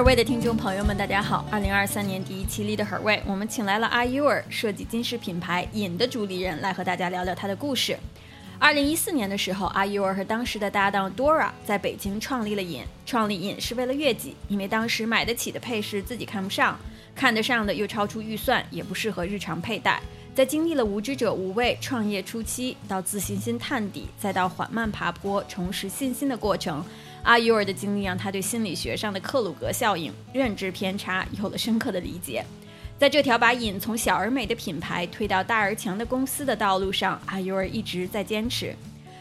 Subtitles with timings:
[0.00, 1.44] Lead Her Way 的听众朋友们，大家好！
[1.50, 7.98] 二零二三年第一期 Lead Her Way，我们请来了阿 U 尔设计金饰品牌尹的主理人来和大家聊聊他的故事。
[8.58, 12.82] 二零一四年的时候，阿 U 尔和当时的搭档 Dora 在北京创立了尹。
[13.04, 16.78] 创立尹是为了悦己，因为当时买得起的配饰自己看不上，
[17.14, 20.00] 看得上的又超出预算，也不适合日常佩戴。
[20.34, 26.82] 在经历了无知者无畏创业初期，到自信心探底，再到缓慢爬坡重拾信心的过程。
[27.22, 32.44] 阿尤尔的经历让他对心理学上的克鲁格效应、认知偏差有了深刻的理解。
[32.98, 38.74] 在这条把瘾从小而美的品牌推到大而强的公司的道路上，阿尤尔一直在坚持。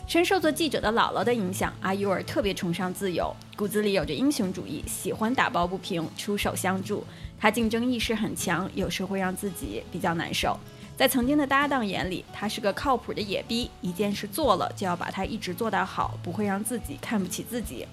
[0.08, 7.06] 深受做记者的姥姥的影响，阿尤尔特别崇尚自由，骨子里有着英雄主义，喜欢打抱不平、出手相助。
[7.40, 10.60] 他竞争意识很强，有时会让自己比较难受。
[11.00, 17.88] 在曾经的搭档眼里，他是个靠谱的野逼，一件事做了就要把它一直做到好，不会让自己看不起自己。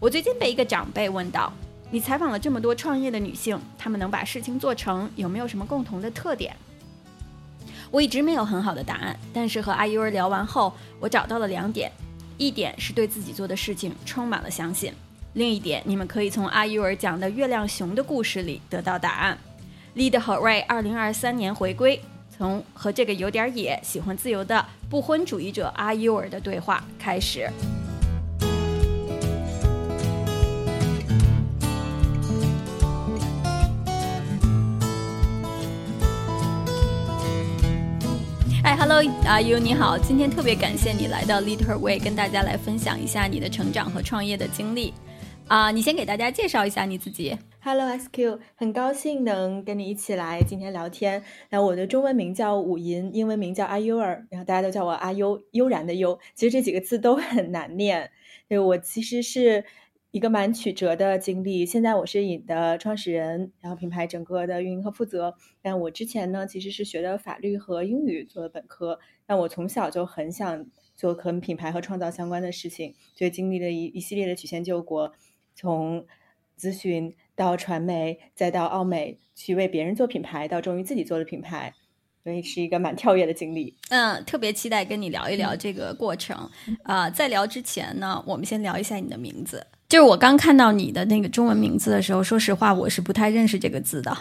[0.00, 1.52] 我最近被一个长辈问到
[1.88, 6.56] ：“你采访了这么多创业的女性，她们能把事情做成，有没有什么共同的特点？”
[7.92, 11.92] 我一直没有很好的答案，但是和阿 U 儿聊完后，我找到了两点：
[12.38, 14.92] 一点是对自己做的事情充满了相信；
[15.34, 19.38] 另一点，你们可以从阿 U 儿讲的月亮熊的故事里得到答案。
[19.94, 22.02] Lead 和 Ray 二零二三年回归。
[22.38, 27.50] 从和这个有点野、喜欢自由的不婚主义者阿尤尔的对话开始。
[38.62, 44.94] 哎，Hello，阿尤你好，今天特别感谢你来到 leader Way，跟大家来分享一下你的成长和创业的经历。
[45.48, 47.34] 啊，你先给大家介绍一下你自己。
[47.60, 51.24] Hello SQ，很高兴能跟你一起来今天聊天。
[51.48, 56.18] 那我的中文名叫武银，英文名叫阿优儿，然后大家都叫我阿优，悠然的悠。
[56.34, 58.10] 其实这几个字都很难念。
[58.46, 59.64] 对我其实是
[60.10, 61.64] 一个蛮曲折的经历。
[61.64, 65.34] 现在我是尹的创始人，然后品牌整个的运营和负责。
[65.62, 68.98] 但我之前呢，其实是学的法律和英语做的本科。
[69.24, 75.12] 但我从小就很想做和品牌和创造相关的事情，所以经历了一一系列的曲线救国，
[75.58, 76.06] 从
[76.56, 77.12] 咨询。
[77.38, 81.72] 到传媒，再到奥美去为别人做品牌，到终于自己做了品牌，
[82.24, 83.76] 所以是一个蛮跳跃的经历。
[83.90, 86.50] 嗯，特别期待跟你聊一聊这个过程。
[86.82, 89.64] 啊，在聊之前呢，我们先聊一下你的名字。
[89.88, 94.18] 就是我刚看到你的那个中文名字的时候，说实话，我是不太认识这个字的。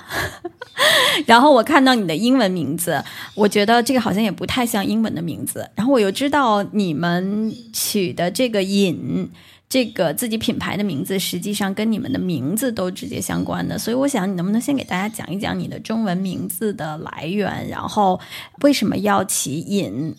[1.26, 5.68] 然后我看到你的英文名字，我觉得这个好像也不太像英文的名字。
[5.74, 9.32] 然后我又知道你们取的这个“尹”。
[9.70, 18.18] 这个自己品牌的名字实际上跟你们的名字都直接相关的，所以我想你能不能先给大家讲一讲你的中文名字的来源，然后
[18.62, 20.16] 为什么要起引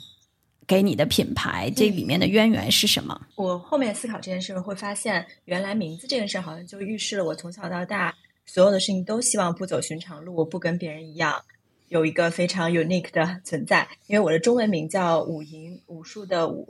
[0.67, 3.19] 给你的品牌，这里面的渊源是什么？
[3.37, 8.15] 我后面思考这件事会发现，原来名字这件事好像就预示了我从小到大
[8.45, 11.43] 所有的事情都希望不走寻常路，不跟别人一样，
[11.89, 13.89] 有一个非常 unique 的存在。
[14.09, 16.67] 因为我的中文名叫武银，武术的武。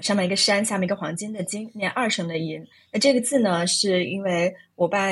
[0.00, 2.64] 上面一个山，下面一个黄金的金，念二声的音。
[2.92, 5.08] 那这个字呢，是因为我爸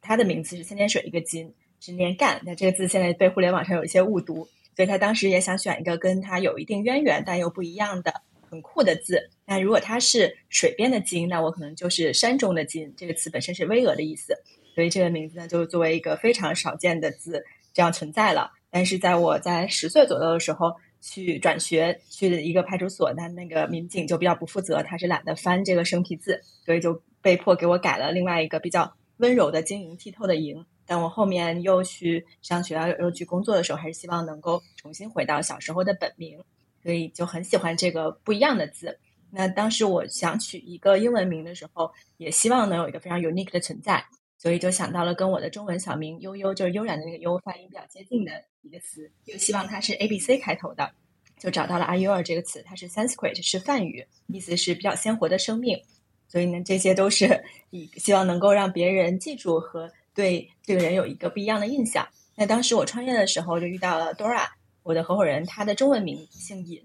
[0.00, 2.40] 他的名字是三点水一个金，是念干。
[2.44, 8.14] 那这个字现在被互联网上有一些误读，所以他当时也想选一个跟他有一定渊源但又不一样的
[8.48, 9.28] 很酷的字。
[9.44, 12.94] 那如果它是水边的金，那我可能就是山中的金。
[12.96, 14.34] 这个词本身是巍峨的意思，
[14.74, 17.44] 所以这个名字呢，就作为一个非常少见的字
[17.74, 18.52] 这样存在了。
[18.70, 20.72] 但是在我在十岁左右的时候。
[21.02, 30.64] 去转学去一个派出所，那那个民警就比较不负责，他是懒得翻这个生僻字，所以就被迫给我改了另外一个比较温柔的晶莹剔透的莹。
[30.86, 36.38] 但我后面又去上学又去工作的时候，还是希望能够重新回到小时候的本名，
[36.82, 38.98] 所以就很喜欢这个不一样的字。
[39.30, 44.04] 那当时我想取一个英文名的时候，也希望能有一个非常 unique 的存在。
[44.42, 50.90] 所以就想到了跟我的中文小名悠悠，就是悠然的那个悠，发音比较接近的一个词，又希望它是 A B C 开头的，
[51.38, 55.80] 就找到了阿 U 尔这个词，它是 Sanskrit，是梵语，意思是比较鲜活的生命。
[56.26, 62.04] 所以呢，这些都是以希望能够让别人记住和对这个人有一个不一样的印象。
[62.34, 64.48] 那当时我创业的时候就遇到了 Dora，
[64.82, 66.82] 我的合伙人，他的中文名姓尹，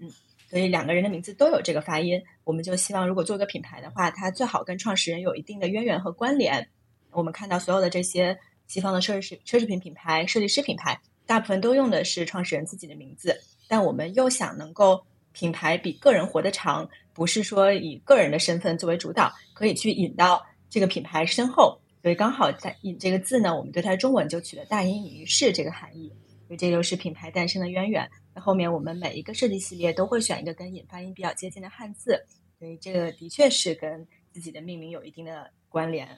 [0.48, 2.22] 所以两个人的名字都有这个发音。
[2.44, 6.68] 我们就希望如果做个品牌的话，它最好跟创始人有一定的渊源和关联。
[7.10, 13.40] 我们看到所有的这些西方的奢侈奢侈品品牌、设计师品牌，大部分都用的是创始人自己的名字。
[13.66, 21.78] 但我们又想能够品牌比个人活得长，不是说以个人的身份作为主导，可以去引到这个品牌身后。
[22.00, 26.12] 所以刚好在“引”这个字呢，我们对它的中文就取了“大隐隐于市”这个含义。
[26.46, 28.08] 所以这就是品牌诞生的渊源。
[28.34, 32.24] 那后面我们每一个设计系列都会选一个跟“引”发音比较接近的汉字。
[32.58, 36.08] 所以这个的确是跟自己的命名有一定的关联。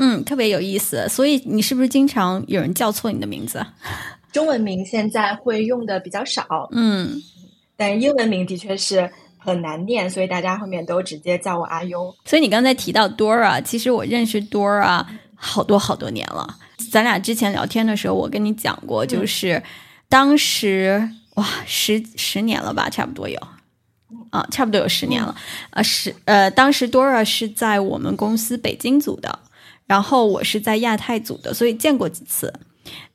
[0.00, 1.06] 嗯，特别有意思。
[1.08, 3.64] 所以你是不是经常有人叫错你的名字？
[4.32, 7.22] 中文名现在会用的比较少，嗯，
[7.76, 12.14] 但英文名的确是很难念，所以大家后面都直接叫我阿优。
[12.24, 15.04] 所以你刚才提到 Dora，其实我认识 Dora
[15.34, 16.56] 好多好多年了。
[16.90, 19.62] 咱俩之前聊天的时候，我跟你讲过，就是
[20.08, 23.38] 当时哇，十十年了吧，差不多有。
[24.30, 25.34] 啊，差不多有十年了，
[25.70, 29.38] 呃，是呃，当时 Dora 是在我们公司北京组的，
[29.90, 32.52] 然后我是在亚太组的，所以见过几次。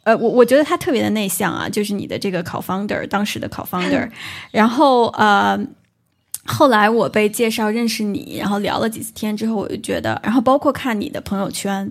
[0.03, 4.09] 呃，我我觉得他特别的内向啊，就是你的这个考 founder， 当时的考 founder。
[4.51, 5.57] 然后呃，
[6.45, 11.89] 后来我被介绍认识你，然后聊了几次天之后，我就觉得，然后包括看你的朋友圈，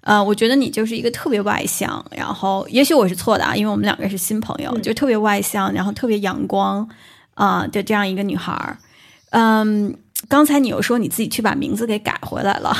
[0.00, 6.88] 呃，我觉得你就是一个特别外向，然后也许我是错的啊，因为我们两个是新朋友，就特别外向，然后特别阳光。
[7.34, 8.78] 啊，的这样一个女孩儿，
[9.30, 9.96] 嗯，
[10.28, 12.76] 刚才你又说你自己去把名字给改回来了，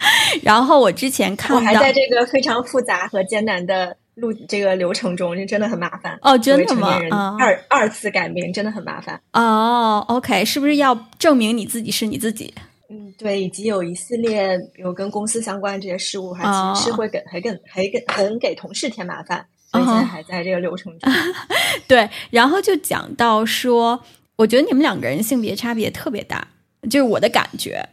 [0.42, 7.36] 然后我之前看到，我还在这个非常复杂和艰难的路这个流程中，这真的很麻烦哦，真的吗？
[7.38, 10.04] 二二次改名真的很麻烦哦。
[10.08, 12.52] OK，是不是要证明你自己是你自己？
[12.90, 19.44] 嗯，对，以及有一系列有跟公司相关这些事务，还其实是会给还给还给很给同事添麻烦。
[19.70, 21.12] 所以现在还在这个流程中，
[21.86, 24.02] 对，然后就讲到说，
[24.36, 26.48] 我觉得你们两个人性别差别特别大，
[26.88, 27.86] 就是我的感觉。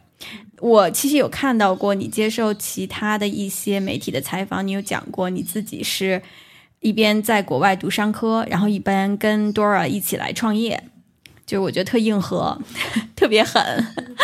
[0.60, 6.22] 我其实有看到过你接受其他的一些媒体的采访，你有讲过你自己是
[6.80, 10.84] 一边在国外读商科，然后一边跟 Dora 一起来创业，
[11.44, 12.60] 就是我觉得特硬核，
[13.14, 13.62] 特别狠。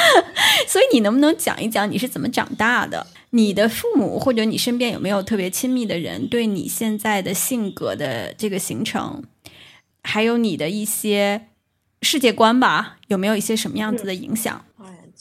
[0.66, 3.06] 所以你能不能讲一讲你是怎么长大的？
[3.30, 9.22] 你的父母或者你身边有没有特别亲密的人，对你现在的性格的这个形成，
[10.02, 11.48] 还有你的一些
[12.02, 14.64] 世界观吧，有没有一些什么样子的影响？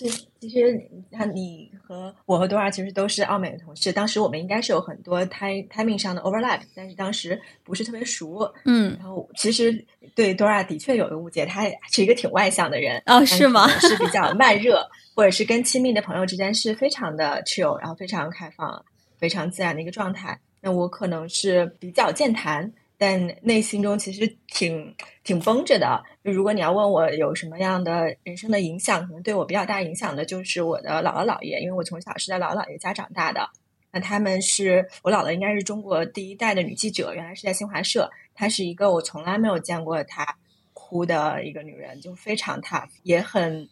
[0.01, 0.09] 这
[0.39, 8.51] 其实那你和我和多尔其实都是澳美的同事，当时我们应该是有很多 timing 上的 overlap，但是当时不是特别熟。
[8.65, 12.99] 嗯，然后其实对多尔的确有个误解，他是一个挺外向的人。
[13.05, 13.67] 哦，是吗？
[13.79, 14.83] 是比较慢热。
[15.13, 18.83] 或者是跟亲密的朋友之间是非常的 chill，然后非常开放、
[19.19, 20.39] 非常自然的一个状态。
[20.61, 22.71] 那我可能是比较健谈，
[23.01, 26.03] 但内心中其实挺挺绷着的。
[26.23, 33.49] 就如果你要问我有什么样的人生的影响，可能对我比较大影响的就是我的姥姥姥爷，因为我从小是在姥姥姥爷家长大的。
[33.91, 38.07] 那他们是我姥姥，应该是中国第一代的女记者，原来是在新华社。
[38.35, 40.37] 她是一个我从来没有见过她
[40.73, 43.67] 哭的一个女人，就非常 tough，也很。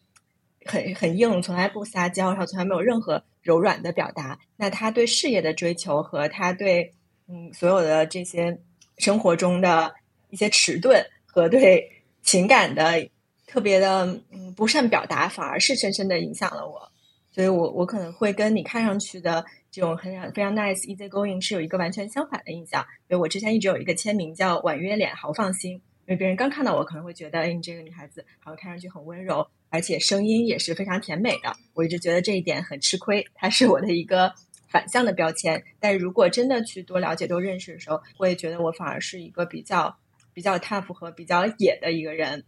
[0.65, 4.37] 很很硬，从来不撒娇，然后从来没有任何柔软的表达。
[4.57, 6.91] 那他对事业的追求和他对
[7.29, 8.59] 嗯所有的这些
[8.99, 9.95] 生活中的
[10.29, 11.89] 一些迟钝和对
[12.21, 13.09] 情感的
[13.47, 16.91] 特别的嗯不善表达，反而是深深的影响了我。
[17.31, 22.85] 所以我我可能会跟你看上去的这种很非常 nice easy going 是有一个完全相反的印象。
[23.07, 29.47] 因为我之前一直有一个签名叫婉约脸豪放心，因为别人刚看到我可能会觉得，哎，你这个女孩子好像看上去很温柔。
[29.71, 34.33] 而且声音也是非常甜美的，我一直觉得这一点很吃亏，它是我的一个
[34.69, 35.63] 反向的标签。
[35.79, 39.97] 但如果真的去多了解、多认识的时候，我也觉得我反而是一个比较
[40.33, 42.43] 比较 tough 和比较野的一个人。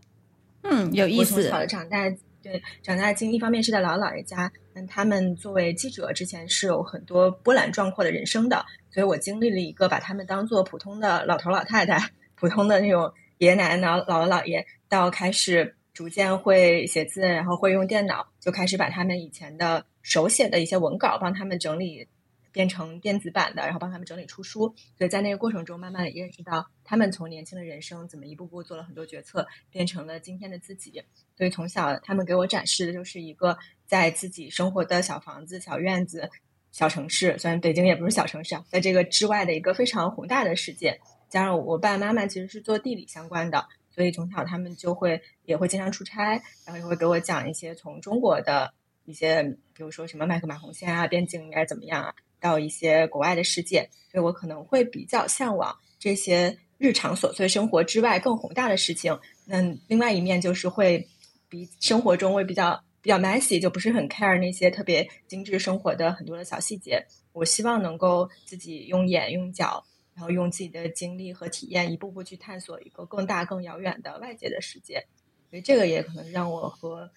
[0.64, 1.36] 嗯，有意思。
[1.36, 2.10] 我从小的长大，
[2.42, 12.00] 对长大经历一方面是在姥姥姥爷家，但他们作为记者之前是有很多波澜壮阔的人生的，所以我经历了一个把他们当做普通的老头老太太、
[12.36, 15.76] 普通的那种爷爷奶奶、姥姥姥爷，到开始。
[15.94, 22.08] 逐渐会写字，然后会用电脑，就开始把他们以前的手写的一些文稿帮他们整理，
[22.52, 24.74] 变成电子版的，然后帮他们整理出书。
[24.98, 31.02] 所以在那个过程中，慢慢的认识到他们从年轻的人生怎么一步步做了很多决策，变成了今天的自己。
[31.38, 36.30] 所以从小他们给我展示的就是一个在自己生活的小房子、小院子、
[36.72, 41.00] 小城市，虽然北京也不是小城市啊，在这个之外的一个非常宏大的世界。
[41.30, 43.68] 加上我爸爸妈妈其实是做地理相关的。
[43.94, 48.74] 所以从小他们就会也会经常出差，然后也会给我讲一些从中国的
[49.06, 49.44] 一些，
[49.74, 53.90] 比如说什么麦克马洪线啊，边境应该怎么样啊，到一些国外的世界。
[54.12, 59.18] 所以我可能会比较向往这些日常琐碎生活之外更宏大的事情。
[59.46, 61.08] 那另外一面就是会
[61.48, 67.06] 比生活中会比较比较 messy，就不是很 care 那些特别精致生活的很多的小细节。
[67.34, 69.84] 我希望能够自己用眼用脚。
[70.14, 75.02] 然后用自己的经历和体验，一步步去探索一个更大、更遥远的外界的世界。
[75.50, 77.10] 所以这个也可能让我和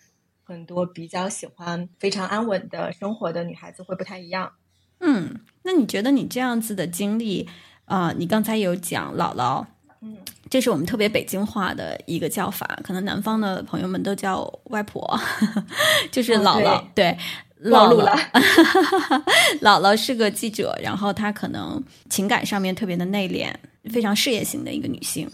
[0.45, 4.53] 很多比较喜欢非常安稳的生活的女孩子会不太一样。
[5.01, 7.49] 嗯，那你觉得你这样子的经历
[7.87, 8.15] 啊？
[8.17, 9.65] 你刚才有讲姥姥，
[10.01, 10.17] 嗯，
[10.49, 15.19] 这是我们特别北京话的一个叫法，可能南方的朋友们都叫外婆，
[16.13, 16.83] 就是姥姥。
[16.95, 17.17] 对，
[17.71, 18.13] 暴露了。
[19.61, 23.53] 姥姥是个记者，然后她可能情感上面特别的内敛，
[23.91, 25.31] 非常事业型的一个女性，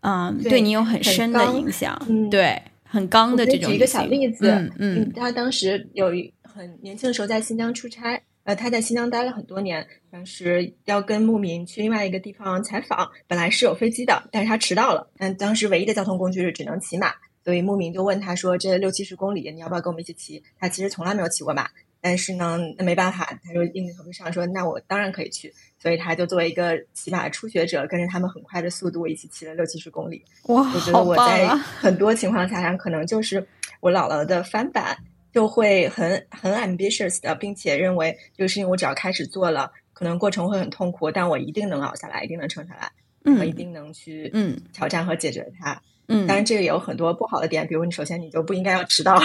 [0.00, 1.98] 嗯，对你有很深的影响，
[2.30, 3.70] 对，很刚的这种。
[3.70, 17.12] 举一个小例子，嗯嗯，他当时有一很年轻的时候在新疆出差，呃，他在新疆待了很多年，当时要跟牧民去另外一个地方采访，本来是有飞机的，但是他迟到了，但当时唯一的交通工具是只能骑马。
[17.42, 21.70] 所以牧民就问他说：“这六七十公里，你要不要跟我们一起骑？”他其实从来没有骑过马，
[22.00, 30.22] 但是呢，那没办法，他就硬着头皮上说：“那我当然可以去。”所以他就作为一个骑马的初学者，跟着他们很快的速度一起骑了六七十公里。
[30.44, 33.46] 哇，我觉得我在很多情况下上，可能就是
[33.80, 34.96] 我姥姥的翻版，
[35.32, 42.90] 就会很很 ambitious 的，并且认为这个事情我只要开始做了，可能过程会很痛苦，但我一定能熬下来，一定能撑下来，
[43.38, 45.80] 我一定能去嗯挑战和解决它。
[46.08, 49.18] 嗯，当然这个也有很多不好的点，比如你首先你就不应该要迟到，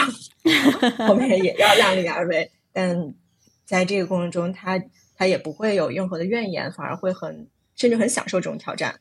[1.05, 2.50] 后面也要量力而为。
[2.75, 3.15] 但
[3.63, 4.84] 在这个过程中，他
[5.15, 9.00] 他也不会有任何的怨言，反而会很甚至很享受这种挑战。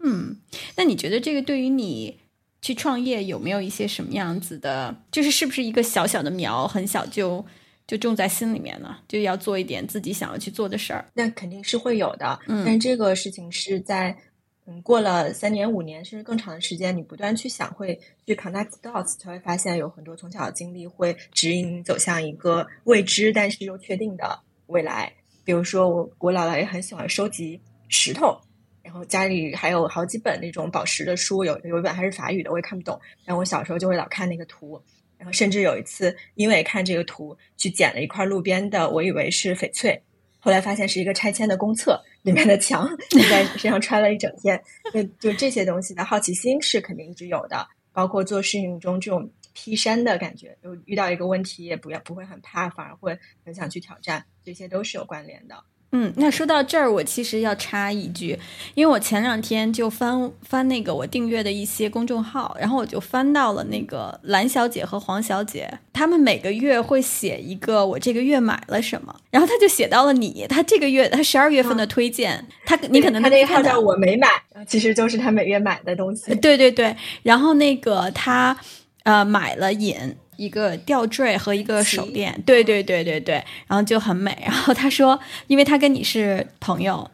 [0.00, 0.36] 嗯，
[0.76, 2.18] 那你觉得这个对于你
[2.60, 4.96] 去创业有没有一些什么样子的？
[5.12, 7.46] 就是是不是一个小小的苗，很小就
[7.86, 8.96] 就种在心里面呢？
[9.06, 11.06] 就要做一点自己想要去做的事儿？
[11.14, 12.40] 那肯定是会有的。
[12.48, 14.16] 嗯，但这个事情是在。
[14.64, 24.38] 嗯，过了三年、五年甚至更长的时间，你不断去想，会去 connect dots，才会发现有很多从小的经历会指引你走向一个未知但是又确定的
[24.68, 25.12] 未来。
[25.44, 28.40] 比如说，我我姥姥也很喜欢收集石头，
[28.84, 32.96] 然后家里还有好几本那种宝石的书，有有一本还是法语的，我也看不懂。
[33.26, 34.80] 但我小时候就会老看那个图，
[35.18, 40.00] 然后甚至有一次因为看这个图去捡了一块路边的，我以为是翡翠，
[40.38, 42.00] 后来发现是一个拆迁的公厕。
[42.22, 44.62] 里面的墙， 你在身上穿了一整天，
[44.92, 47.68] 就就这些东西的好奇心是肯定一直有的。
[47.94, 55.62] 包括做事情中这种劈山的感觉，就遇到一个问题也不要不会很怕，反而会很想去挑战，这些都是有关联的。
[55.94, 58.38] 嗯，那说到这儿，我其实要插一句，
[58.74, 74.26] 因为我前两天就翻翻那个我订阅的一些公众号，然后我就翻到了那个蓝小姐和黄小姐，他们每个月会写一个我这个月买了什么，然后他就写到了你，他这个月他十二月份的推荐，他你可能他那号叫我没买，
[74.66, 76.34] 其实就是他每月买的东西。
[76.36, 78.56] 对对对，然后那个他
[79.02, 80.16] 呃买了饮。
[80.42, 83.34] 一个吊坠和一个手链，对对对对对，
[83.68, 84.36] 然后就很美。
[84.44, 87.08] 然后他说，因为他跟你是朋友，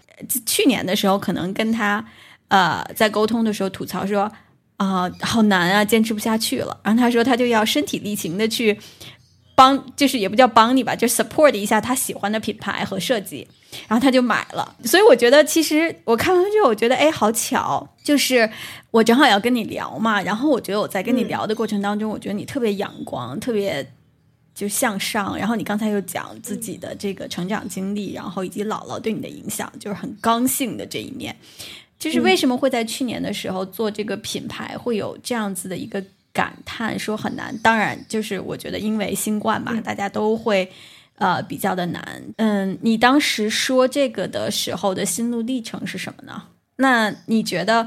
[0.46, 2.02] 去年的时候可能跟他
[2.48, 4.32] 呃在沟通的时候吐槽说
[4.78, 6.80] 啊好难啊，坚持不下去了。
[6.82, 8.78] 然后他说他就要身体力行的去
[9.58, 13.44] 帮，就是也不叫帮你吧，就 support 一下他喜欢的品牌和设计。
[13.88, 18.48] 然后他就买了，所以我觉得其实我看完之后，我觉得哎，好巧，就是
[18.92, 20.22] 我正好要跟你聊嘛。
[20.22, 23.84] 然后我觉得我在跟你聊的过程当中，我觉得你特别阳光，特别
[24.54, 25.36] 就向上。
[25.36, 31.36] 然后你刚才又讲自己的这个成长经历，然后以及姥姥对你的影响，就是很刚性的这一面。
[31.98, 36.02] 就是为什么会在去年的时候做这个品牌，会有这样子的一个
[36.38, 37.56] 感叹，说很难。
[37.58, 40.70] 当然，就是我觉得因为新冠嘛，大家都会。
[41.20, 42.22] 呃，比较的难。
[42.36, 46.44] 嗯，你当时说这个的时候的心路历程是什么呢？
[46.76, 47.84] 那你觉得，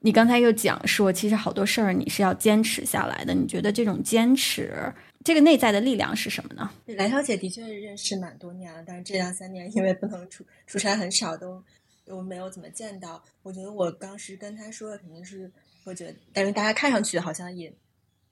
[0.00, 3.32] 你刚才又讲说，其实好多事儿你是要坚持下来的。
[3.32, 4.92] 你觉得这种坚持，
[5.24, 6.70] 这个内在的力量是什么呢？
[6.84, 11.64] 蓝小姐的确认识蛮多年了，但是这两三年因为不能出出差很少，都
[12.04, 13.24] 都没有怎么见到。
[13.42, 15.50] 我觉得我当时跟她说的肯定是，
[15.88, 17.72] 我觉得，但是大家看上去好像也。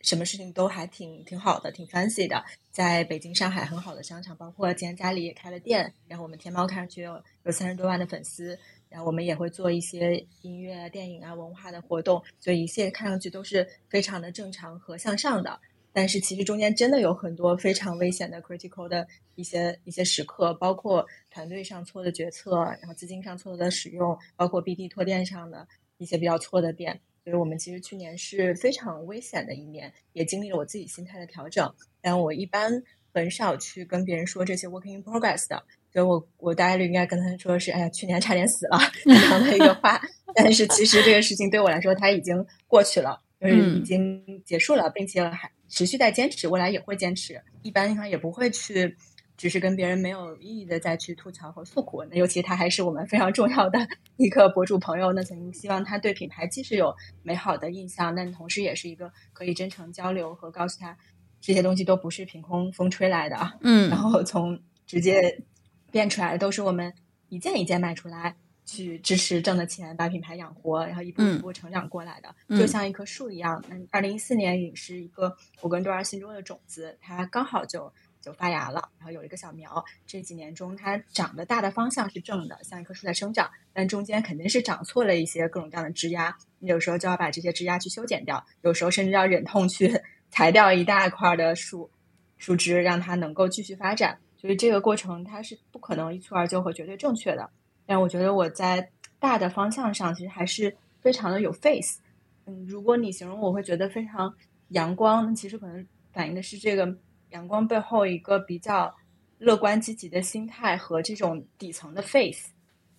[0.03, 5.93] 什么事情都还挺挺好的，挺 fancy 的，在北京、上海很好的商场，包括今天家里也开了店。
[6.07, 8.57] 然后我们天猫看上去有有三十多万的粉丝，
[8.89, 15.59] 然后我们也会做一些音乐、电影啊、文化的活动，所以一切看上去都是非常的正常和向上的。
[15.93, 27.01] 但是其实中间真的有很多非常危险的 critical 的一些一些时刻，包括团队上错的决策，然后资金上错的使用，包括 BD 拓店上的一些比较错的点。
[27.27, 31.69] 所以我们其实去年是非常危险的一年，也经历了我自己心态的调整。
[32.01, 32.71] 但我一般
[33.13, 35.61] 很少去跟别人说这些 working in progress 的，
[35.93, 40.01] 所以我我大概率应该跟他说是，哎呀，去年差点死了 这样的一个话。
[40.37, 47.43] 但是其实这个事情对我来说，它已经过去了，就是已经结束了，并且还持续在坚持，未来也会坚持。
[47.63, 48.97] 一般情况也不会去。
[49.37, 60.97] 只是跟别人没有意义的再去吐槽和诉苦，那尤其他还是我们非常重要的一个博主朋友，那曾经希望他对品牌既是有美好的印象，但同时也是一个可以真诚交流和告诉他
[61.41, 63.55] 这些东西都不是凭空风吹来的啊。
[63.61, 65.43] 嗯，然后从直接
[65.91, 66.95] 变出来的都是我们
[67.29, 73.63] 一件一件卖出来，去支持挣的钱，把品牌养活，然后一步一步成长过来的，就像一棵树一样。
[73.69, 77.93] 那二零一四年也是一个我跟多儿心中的种子，它刚好就。
[78.27, 79.85] 就发芽了，然后有了一个小苗。
[80.05, 86.37] 这几年中，它长的大的方向是正的，像一棵树在生长，但中间肯定是长错了一些各种各样的枝丫。
[86.59, 91.89] 你有时候就要把这些枝丫去修剪掉，有时候甚至要忍痛去 裁掉一大块的树
[92.37, 94.19] 树枝，让它能够继续发展。
[94.37, 97.49] 所以这个过程它是不可能一蹴而就和绝对正确的。
[97.87, 98.91] 但我觉得我在
[99.21, 102.01] 大的方向上其实还是非常的有 face。
[102.47, 104.35] 嗯，如果你形容我会觉得非常
[104.71, 106.97] 阳光，其实可能反映的是这个
[107.31, 108.95] 阳光背后一个比较
[109.39, 112.51] 乐观积极的心态和这种底层的 face。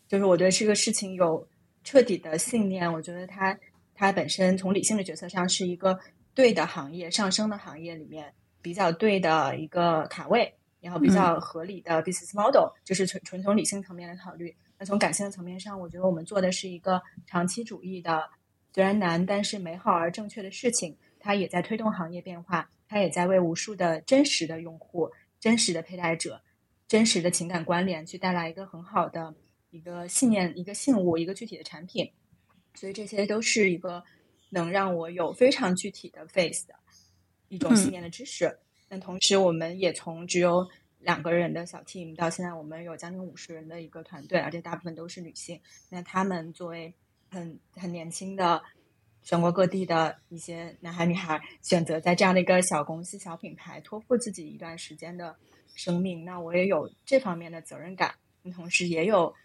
[0.07, 1.47] 就是我对这个事情有
[1.83, 2.91] 彻底的信念。
[2.91, 3.57] 我觉得它
[3.93, 5.99] 它本身从理性的决策上是一个
[6.33, 14.55] 对的行业，上升的行业里面比较对的一个卡位，然后比较合理的 business model，就是纯纯从理性层面来考虑。
[14.77, 18.29] 那从感性的层面上，我觉得我们做的是一个长期主义的。
[18.73, 26.41] 虽然难，但是美好而正确的事情，它也在推动行业变化，它也在为无数的真实的用户、真实的佩戴者、
[26.87, 29.33] 真实的情感关联去带来一个很好的
[29.69, 32.11] 一个信念、一个信物、一个具体的产品。
[32.73, 34.03] 所以这些都是一个
[34.49, 36.75] 能让我有非常具体的 face 的
[37.49, 38.57] 一种信念的支持。
[38.87, 40.65] 那同时，我们也从只有
[40.99, 45.59] 两个人的小 team 到现在我们有将近五十人的一个团队，而且大部分都是女性。
[45.89, 46.93] 那他们作为
[47.29, 48.63] 很很年轻的
[49.27, 55.35] 全国各地的一些男孩女孩选择在这样的一个小公司、小品牌托付自己一段时间的
[55.75, 58.15] 生命，那我也有这方面的责任感，
[58.55, 59.35] 同时也有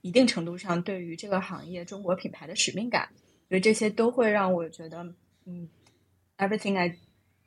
[0.00, 3.10] 一定程度上对于这个行业中国品牌的使命感，
[3.50, 5.04] 所以这些都会让我觉得，
[5.44, 5.68] 嗯
[6.38, 6.96] ，everything I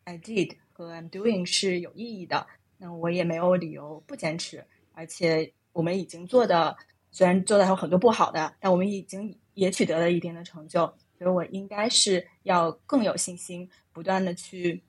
[0.04, 2.46] I did 和 I'm doing 是有意义的，
[2.78, 6.78] 那我也没有理由不坚持，而且我们已经做的。
[7.12, 14.82] 虽然做的还有很多不好的，但我们已经也取得了一定的成就，所以我应该是要更有信心，不断的去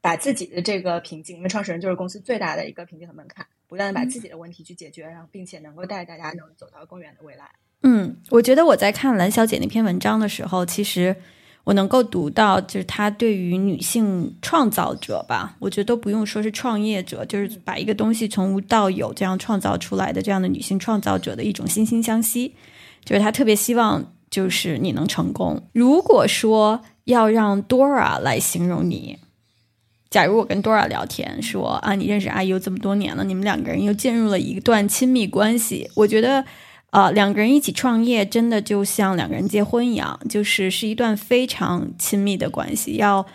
[0.00, 7.50] 把自己的这个瓶颈，因为创始人就是公司最大的一个瓶颈和门槛，不断的把自己的问题去解决，然后并且能够带大家能走到更远的未来。
[7.82, 11.16] 嗯，我觉得我在看蓝小姐那篇文章的时候，其实。
[11.64, 22.54] 我能够读到，就是她对于女性创造者吧，我觉得都不用说是创业者，就是把一个东西从无到有这样创造出来的这样的女性创造者的一种惺惺相惜，
[23.04, 25.62] 就是她特别希望就是你能成功。
[25.72, 29.18] 如果说要让 Dora 来形容你，
[30.10, 36.44] 假如我跟 Dora 聊天说啊，你认识阿 U 这么多年了，你们两个人又进入了一段亲密关系，我觉得。
[36.90, 43.26] 啊，两个人一起创业，真的就像两个人结婚一样，就是是一段非常亲密的关系，要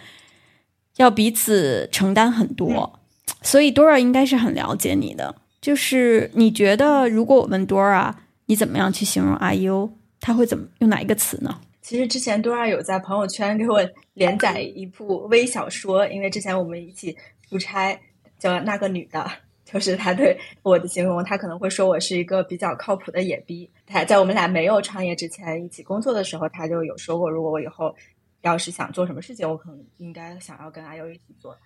[0.97, 2.99] 要彼此承担很多。
[3.43, 5.35] 所以 Dora 应该是很了解你的。
[5.61, 8.15] 就是你觉得，如果我问 Dora，
[8.47, 9.91] 你怎么样去形容阿 U，
[10.23, 11.59] 他会怎么用哪一个词呢？
[11.81, 17.13] 其实之前 Dora 有在朋友圈给我连载一部微小说，因为之前我们一起
[17.49, 17.99] 出差，
[18.39, 19.29] 叫那个女的。
[19.65, 23.67] 就是他对我的形容，他可能会说我是一个比较靠谱的野逼。
[23.87, 27.95] 他在我们俩没有创业之前一起工作的时候，他就有说过，如果我以后
[28.41, 31.57] 要是想做什么事情，我可能应该想要跟阿优一起做。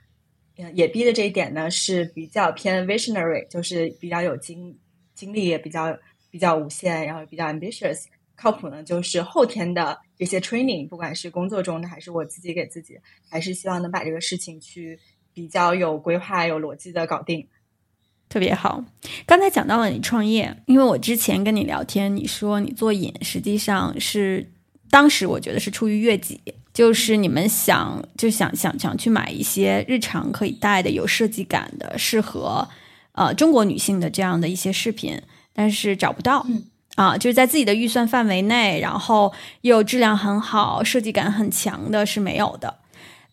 [0.57, 4.73] 嗯，野逼的这一点呢是比较偏 visionary，就是比较有精
[5.13, 5.93] 精力，也比较
[6.31, 8.05] 比较无限，然后比较 ambitious。
[8.38, 12.97] 靠谱呢，就是后天的这些 training，不管是工作中的还是我自己给自己，
[13.30, 15.00] 还是希望能把这个事情去
[15.34, 17.47] 比较有规划、有逻辑的搞定。
[18.30, 18.84] 特别好，
[19.26, 24.52] 刚才讲到了你创业，因为我之前跟你聊天，你说你做饮，实际上是
[24.91, 26.39] 当时我觉得是出于悦己，
[26.73, 32.67] 就是你们想就想想想去买一些日常可以戴的、有设计感的、适合
[33.13, 35.21] 呃中国女性的这样的一些饰品，
[35.54, 36.45] 但是找不到
[36.97, 39.31] 啊，就是在自己的预算范围内，然后
[39.62, 42.73] 又质量很好、设计感很强的是没有的。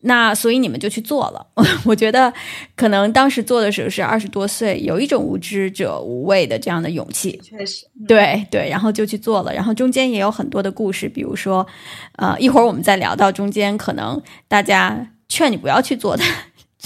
[0.07, 1.46] 那所以你们就去做了，
[1.87, 2.31] 我觉得
[2.77, 11.66] 可能当时做的时候是二十多岁，有一种无知者无畏的这样的勇气，确实，对对，然后就去做了，然后中间也有很多的故事，比如说，
[12.16, 16.22] 呃，一会儿我们再聊到中间，可能大家劝你不要去做的。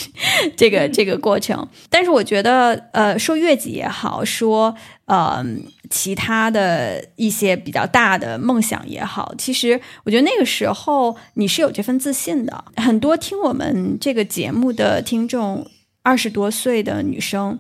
[0.57, 4.75] 这个这个过程，但是我觉得，呃，说月季也好，说
[5.07, 5.45] 呃
[5.91, 12.65] 其他的一些比较大的梦想也好，其实我觉得那个时候你是有这份自信的。
[12.77, 15.67] 很多听我们这个节目的听众，
[16.03, 17.59] 二十多岁的女生，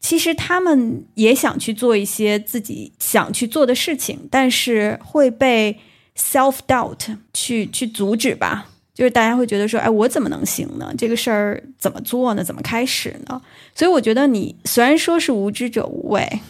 [0.00, 5.78] 其实她们也想去做一些自己想去做的事情，但是会被
[6.16, 8.69] self doubt 去去阻止吧。
[9.00, 10.92] 就是大家会觉得说，哎，我怎么能行呢？
[10.98, 12.44] 这个事儿怎么做呢？
[12.44, 13.40] 怎么开始呢？
[13.74, 16.40] 所以我觉得你虽然说是无知者无畏，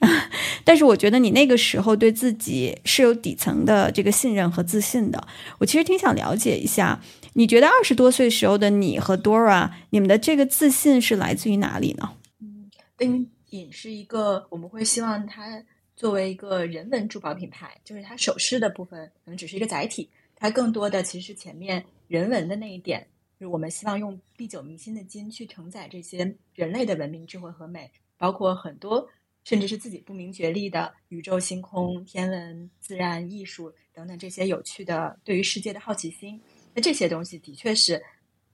[0.64, 5.22] 但是我觉得你那个时候对自己是有底层的这个信任和自信的。
[5.58, 6.98] 我其实挺想了解一下，
[7.34, 12.12] 你觉得二十多岁时候的你和 Dora，你们的这个自信是来自于哪里呢？
[12.40, 15.62] 嗯，丁颖是一个，我们会希望它
[15.94, 23.06] 作为一个人文珠宝品牌，就是它首饰的部分可能只是一个载体，它更多的其实前面人文的那一点，
[23.38, 29.08] 就是我们希望用历久弥新的金去承载这些人类的文明、智慧和美，包括很多。
[29.44, 36.38] 甚至是自己不明觉厉的宇宙、星空、天文、自然、艺术等等这些有趣的对于世界的好奇心，
[36.74, 38.02] 那这些东西的确是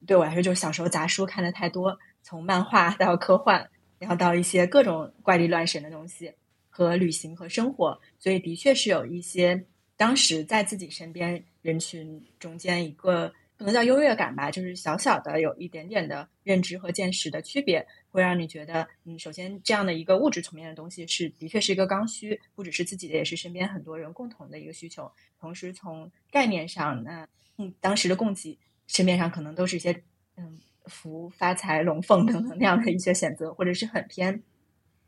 [0.07, 6.33] 对我来说，就是小时候杂书看的太多，从漫画到科幻，然后到一些各种怪力乱神的东西
[6.71, 9.65] 和旅行和生活，所以的确是有一些
[9.97, 13.33] 当时在自己身边人群中间一个。
[13.65, 25.11] 可能叫优越感吧，就是小小的有一点点的认知和见识的区别，会让你觉得，嗯，首先这样的一个物质层面的东西是的确是一个刚需，不只是自己的，也是身边很多人共同的一个需求。
[25.41, 30.03] 同时从概念上，那嗯，当时的供给市面上可能都是一些
[30.37, 34.43] 嗯福发财龙凤等等那样的一些选择，或者是很偏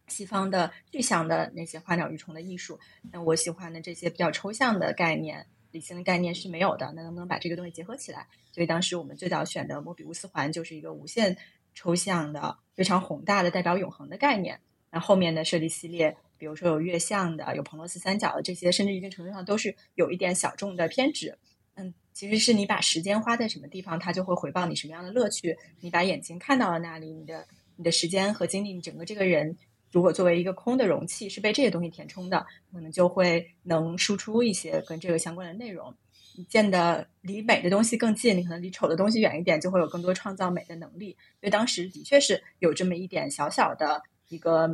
[0.08, 2.80] 西方的具象的那些花鸟鱼虫的艺术。
[3.12, 5.46] 那我喜欢的这些比较抽象的概念。
[5.76, 8.26] 理性的概念是没有的，那能不能把这个东西结合起来？
[8.50, 11.36] 所以当时我们最早选的莫比乌斯环就是一个无限
[11.74, 14.58] 抽象的、非常宏大的、代表永恒的概念。
[14.90, 21.36] 那后面的设计系列，比如说有月相的、有彭罗斯三角的这些，甚至一定程度上都是有一点小众的偏执。
[21.74, 25.56] 嗯，其实是你把时间花在什么地方，它就会回报你什么样的乐趣。
[25.80, 29.56] 你把眼睛看到了那里，你的你的时间和精力，你整个这个人。
[29.96, 35.94] 如果作为一个空的容器是被这些东西填充的，可能就会能输出一些跟这个相关的内容。
[36.36, 41.16] 你见的离美的东西更近，你可能离丑的东西远一点，就会有更多创造美的能力。
[41.40, 44.68] 所以当时的确是有这么一点小小的一个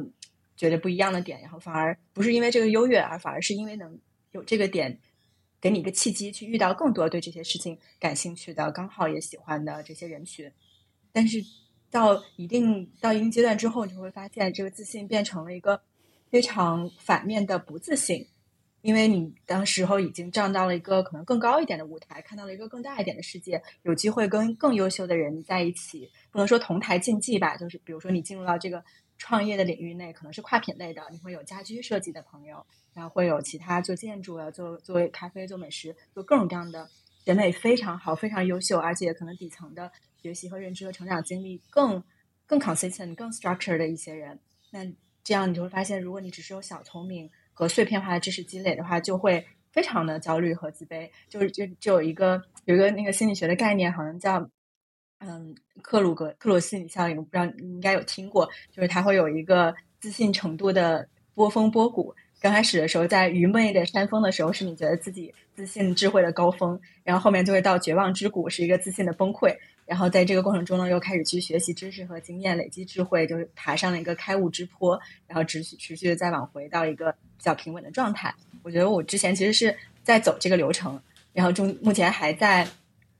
[0.56, 3.96] 觉得不一样的点，然后反而不是因为这个优越，而反而是因为能
[4.32, 4.98] 有这个点
[5.60, 10.50] 给你一个契机，去遇到更多对这些事情感兴趣的、刚好也喜欢的这些人群。
[11.12, 11.40] 但是。
[11.92, 15.80] 到一定到一定阶段之后，你就会发现这个自信变成了一个
[16.30, 18.26] 非常反面的不自信，
[18.80, 28.82] 因为你当时候已经站到了一个可能更高一点的舞台，看到了一个更大一点的世界，有机会跟更优秀的人在一起，不能说同台竞技吧，就是比如说你进入到这个
[29.18, 36.88] 创业的领域内，可能是跨品类的，你会有家居设计的朋友，然后会有其他做建筑啊、做做咖啡、做美食、做各种各样的
[37.26, 39.92] 审美非常好、非常优秀，而且可能底层的。
[40.22, 42.02] 学习和认知和成长经历更
[42.46, 44.38] 更 consistent、更 structured 的一些人，
[44.70, 44.84] 那
[45.24, 51.10] 这样你就会发现，如果你只是有小聪明和碎片化的知识积累的话，就会非常的焦虑和自卑。
[51.28, 54.48] 就是就就有一个有一个那个心理学的概念，好像叫
[55.18, 62.14] 嗯克鲁格克鲁心理效应，我不知道你应该有听过，就是它会有一个自信程度的波峰波谷。
[62.40, 69.56] 刚开始的时候，在愚昧的山峰的时候，是你觉得自己自信智慧的高峰，然后后面就会到绝望之谷，是一个自信的崩溃。
[69.92, 78.34] 然后在这个过程中呢，又开始去学习知识和经验，累积智慧，就是爬上了一个开悟之坡，然后持续持续的再往回到一个比较平稳的状态。
[78.62, 80.98] 我觉得我之前其实是在走这个流程，
[81.34, 82.66] 然后中目前还在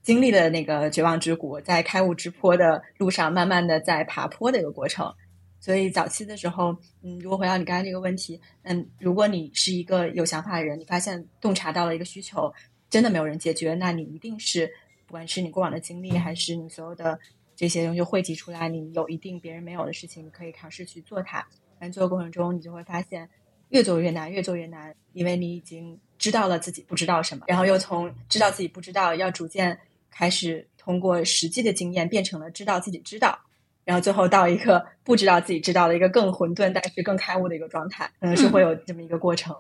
[0.03, 5.15] 经历了那个绝望之谷，在开悟之坡的路上，慢慢的在爬坡的一个过程。
[5.61, 12.51] 所以早期的时候，嗯，如果回到你刚才这个问题，嗯，如果你是一个有想法的人，你发现洞察到了一个需求，
[12.89, 14.73] 真的没有人解决，那你一定是。
[15.13, 17.21] 不管是你过往的经历，还是你所有的
[17.55, 21.47] 这些东西汇集出来，你有一定别人没有的事情，你可以尝试去做它。
[21.79, 23.29] 但做的过程中，你就会发现
[23.69, 29.79] 越做越难，越做越难，因为你已经知道了自己不知道什么，然后又从知道自己不知道，要逐渐
[30.11, 33.39] 开始通过实际的经验变成了知道自己知道，
[33.85, 39.55] 然后最后到一个不知道自己知道的一个更混沌，但是更开悟的一个状态，可能是会有这么一个过程。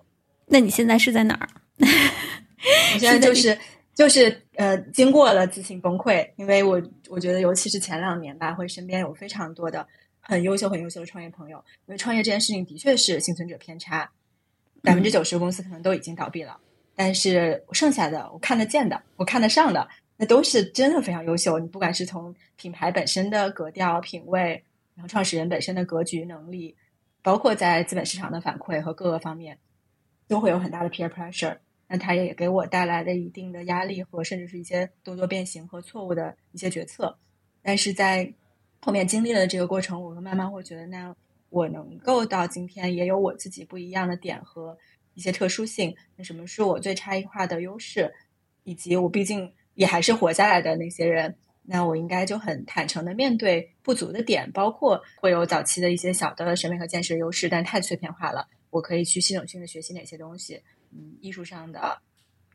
[0.46, 1.48] 那你现在是在哪儿？
[1.78, 3.58] 我现在就是。
[3.94, 9.86] 就是呃，经过了自信崩溃，因为我我觉得，尤其是前两年吧，会身边有非常多的
[10.20, 11.62] 很优秀、很优秀的创业朋友。
[11.86, 14.10] 因为创业这件事情的确是幸存者偏差，
[14.82, 16.58] 百分之九十公司可能都已经倒闭了，
[16.96, 21.58] 但是剩下的我看得见的、我看得上的，那都是真的非常优秀。
[21.58, 26.74] 你不管是从品牌本身的格调、品味，然后创始人本身的格局能力，
[27.20, 29.58] 包括在资本市场的反馈和各个方面，
[30.28, 31.58] 都会有很大的 peer pressure。
[31.92, 37.14] 那它也给我带来了一定的压力和甚至是一些动作变形和错误的一些决策，
[37.60, 38.32] 但是在
[38.80, 41.14] 后面经历了这个过程，我会慢慢会觉得，那
[41.50, 44.78] 我能够到今天也有我自己不一样的点和
[45.12, 45.94] 一些特殊性。
[46.16, 48.10] 那什么是我最差异化的优势？
[48.64, 60.58] 以及我毕竟也还是活下来的那些人，那我应该就很坦诚的面对不足的点，包括会有早期的一些小的审美和见识优势，但太碎片化了，我可以去系统性的学习哪些东西。
[60.92, 61.98] 嗯，艺术上的、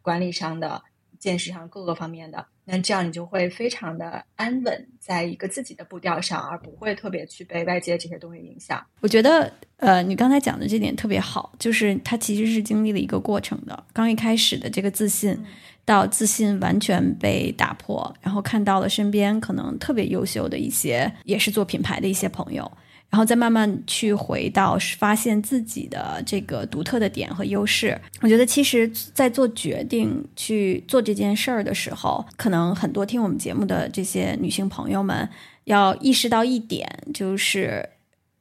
[0.02, 0.82] 管理上的、
[1.20, 2.46] 见识上各个方面的。
[2.70, 8.86] 那这样你就会非常的安稳，在一个自己的步调上，而不会特别去被外界这些东西影响。
[9.00, 13.86] 我觉得，呃，你刚才讲的这点特别好，就是他其实是经历了一个过程的。
[13.94, 15.42] 刚一开始的这个自信，
[15.86, 22.70] 到自信完全被打破，然后看到了身边可能特别优秀的一些，也是做品牌的一些朋友。
[23.10, 28.00] 然后再慢慢去回到发现自己的这个独特的点和优势。
[28.20, 35.28] 我觉得，其实，在做决定去做这件事儿的时候，可能很多听我们节目的这些女性朋友们
[35.64, 37.90] 要意识到一点，就是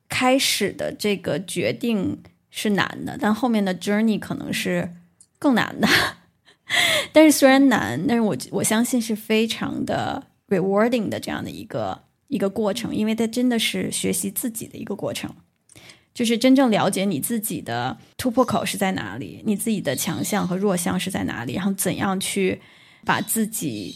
[0.09, 4.93] 开始的这个决定是难的，但后面的 journey 可能是
[5.39, 5.87] 更难的。
[7.15, 12.06] 但是虽然难，但是我我相信是非常的 rewarding 的这样的一个。
[12.29, 15.31] 一个过程，因为它真的是学习自己的一个过程，
[16.13, 22.61] 就是真正了解你自己的突破口是在哪里，你自己的强项和弱项是在哪里，然后怎样去
[23.05, 23.95] 把自己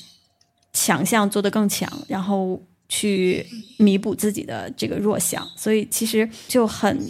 [0.73, 3.45] 强项做得更强，然后去
[3.79, 5.45] 弥补自己的这个弱项。
[5.57, 7.01] 所以其实就很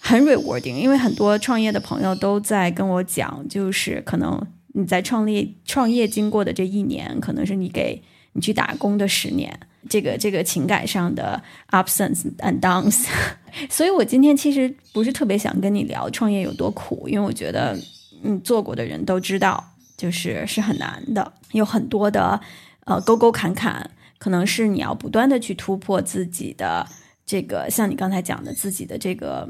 [0.00, 9.60] 很 rewarding，因为很多创业的朋友都在跟我讲，就是可能你在创立创业经过的这一年，可能是你给你去打工的十年。
[9.88, 11.96] 这个这个情感上的 ups
[12.38, 13.06] and downs，
[13.70, 17.78] 所以我今天其实不是特别想跟你聊创业有多苦，因为我觉得
[18.22, 22.38] 嗯做过的人都知道，就是是很难的，有很多的
[22.84, 26.86] 呃沟沟坎坎，可能是你要不断的去突破自己的
[27.24, 29.48] 这个，像你刚才讲的自己的这个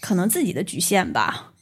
[0.00, 1.52] 可能自己的局限吧，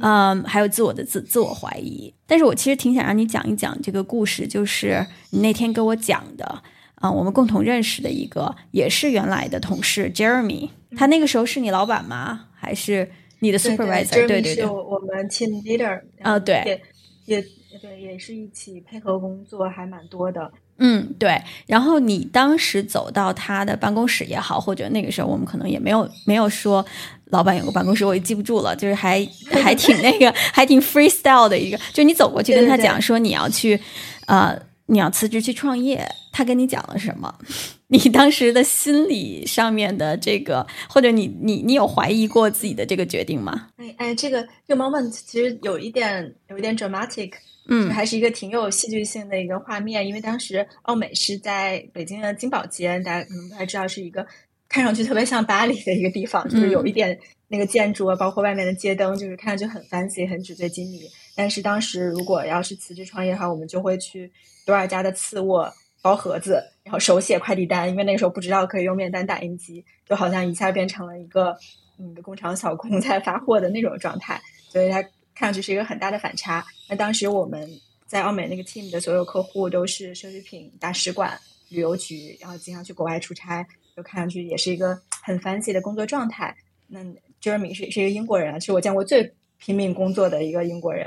[0.00, 2.12] 嗯，还有自我的自自我怀疑。
[2.26, 6.64] 但是我其实挺想让你讲一讲这个故事，就是你那天跟我讲的。
[6.96, 12.46] 啊，我们共同认识的一个也是原来的同事 Jeremy，他那个时候是你老板吗？
[12.54, 14.26] 还是你的 supervisor？
[14.26, 16.00] 对对对，我们 team leader。
[16.22, 16.80] 啊，对，
[17.26, 20.50] 也也对，也是一起配合工作，还蛮多的。
[20.78, 21.38] 嗯，对。
[21.66, 26.84] 然后你当时走到他的办公室也好，或者那个时候我们可能也没有没有说
[27.26, 33.78] 老板有个办公室，我也记不住了，就是还 还挺那个，还挺 freestyle 的一个，就你走过去跟他讲说你要去，
[34.26, 34.58] 呃。
[34.88, 37.34] 你要辞职去创业，他跟你讲了什么？
[37.88, 43.68] 你当时的心理上面的这个，或者你你你有怀疑过自己的这个决定吗？
[43.78, 47.32] 哎哎，这个这个 moment 其实有一点有一点 dramatic，
[47.68, 50.06] 嗯，还是一个挺有戏剧性的一个画面。
[50.06, 54.26] 因为当时奥美是在北京的金宝街，大家可能不太知道，是一个
[54.68, 57.18] 看上去特别像巴黎的一个地方，就是有一点
[57.48, 61.00] 那个建筑啊，包括外面的街灯，就是看上去很 fancy，很纸醉金迷。
[61.34, 64.30] 但是当时如果要是辞职创业的话，我们就会去
[64.66, 65.72] 多少家的次卧
[66.06, 71.58] 包盒子，然后手写快递单，因为那个时候不知道可以用面单打印机，就好像一下变成了一个
[71.98, 75.02] 嗯工厂小工在发货的那种状态，所以它
[75.34, 76.64] 看上去是一个很大的反差。
[76.88, 77.68] 那当时我们
[78.06, 81.36] 在奥美那个 team 的所有客户都是奢侈品大使馆、
[81.70, 83.66] 旅游局，然后经常去国外出差，
[83.96, 86.56] 就看上去也是一个很 fancy 的工作状态。
[86.86, 87.00] 那
[87.42, 91.06] Jeremy 是是一个英国人啊，是我见过最拼命工作的一个英国人。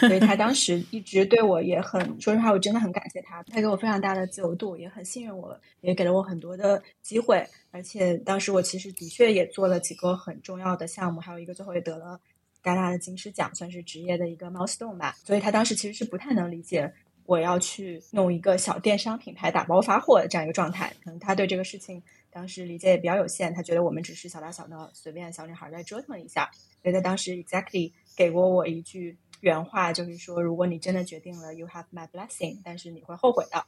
[0.00, 3.42] 所以他当时 一直对我也很，说实话，我真的很感谢他。
[3.42, 7.46] 他给我非常大的自由度，也很信任我，也给了我很多的机会。
[7.70, 12.18] 而且当时我其实的确也做了几个很重要的项目，还有一个最后也得了
[12.62, 15.14] 戛纳的金狮奖，算是职业的一个 milestone 吧。
[15.22, 16.90] 所以他当时其实是不太能理解
[17.26, 20.90] 我要去弄一个小电商品牌打包发货的这样一个状态。
[21.04, 22.02] 可能他对这个事情
[22.36, 26.50] 当时理解也比较有限，他觉得我们只是小打小闹，随便小女孩在折腾一下。
[26.82, 29.16] 所以在当时 exactly 给过我一句。
[29.40, 33.64] 原话就是说，如果你真的决定了，you have my blessing，但是你会后悔的。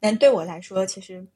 [0.00, 1.26] 但对我来说，其实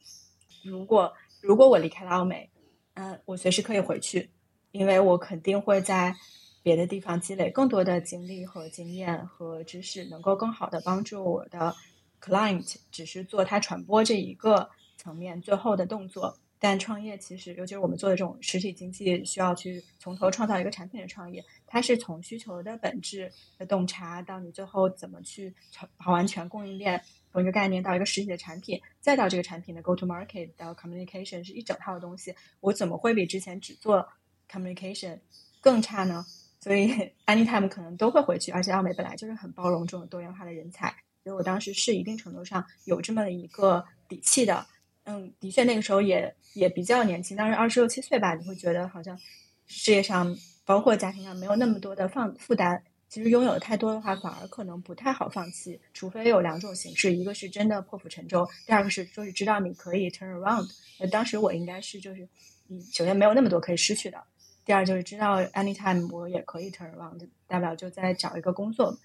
[0.63, 2.51] 如果如果我离开了奥美，
[2.95, 4.31] 嗯，我随时可以回去，
[4.71, 6.15] 因为我肯定会在
[6.63, 11.75] 别的地方积累更多的经历和经验和知识，能够更好的帮助我的
[12.21, 16.39] client，只是做他传播这一个层面最后的动作。
[16.63, 25.53] 但创业其实，尤其是我们做的这种实体经济，需要去从头创造一个产品的创业，它是从需求的本质的洞察，到你最后怎么去
[25.99, 32.33] 跑完全供应链，从一个概念到一个实体的产品，再到这个产品的 go to market 到 communication，是一整套的东西。
[32.61, 34.09] 我怎么会比之前只做
[34.49, 35.19] communication
[35.61, 36.25] 更差呢？
[36.61, 36.93] 所以
[37.27, 40.95] anytime 可能都会回去，而且奥美本来就是很包容这种多元化的人才，
[41.25, 44.65] 所以我当时是一定程度上有这么一个底气的。
[45.05, 48.35] 嗯，的确，那个时候也也比较年轻，当时二十六七岁吧。
[48.35, 49.19] 你会觉得好像
[49.67, 52.83] 事业上，包括家庭上，没有那么多的放负担。
[53.09, 55.79] 其实拥有太多的话，反而可能不太好放弃。
[55.93, 60.71] 除非有两种形式，一个是真的破釜沉舟，第二个是就是知道你可以 turn around。
[60.99, 62.27] 那当时我应该是就是，
[62.69, 64.23] 嗯，首先没有那么多可以失去的，
[64.65, 68.97] 第二就是知道 anytime 我也可以 turn around，大不了就再找一个工作。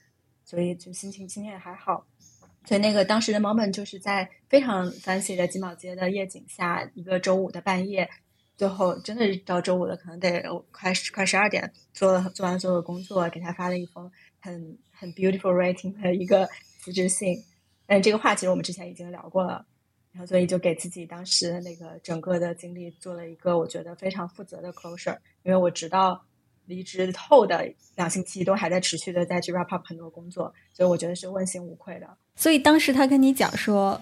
[0.46, 2.08] 所以就心情今天也还好。
[2.68, 8.10] 所以那个当时的 moment 就是在非常 fancy 的金宝街的夜景下，一个周五的半夜，
[8.58, 16.50] 最后真的是到周五了，可能得快快十二点，做了做完所有工作，给他发了一封很很 beautiful writing 的一个
[16.80, 17.42] 辞职信。
[17.86, 19.66] 但这个话其实我们之前已经聊过了，
[20.12, 26.26] 然后所以就给自己当时那个整个的经历做了一个我觉得非常负责的 closure，因为我直到
[26.68, 32.08] 离职后的两星期都还在持续的再去 wrap up 很多工作，所以我觉得是问心无愧的。
[32.36, 34.00] 所以当时他跟你讲说，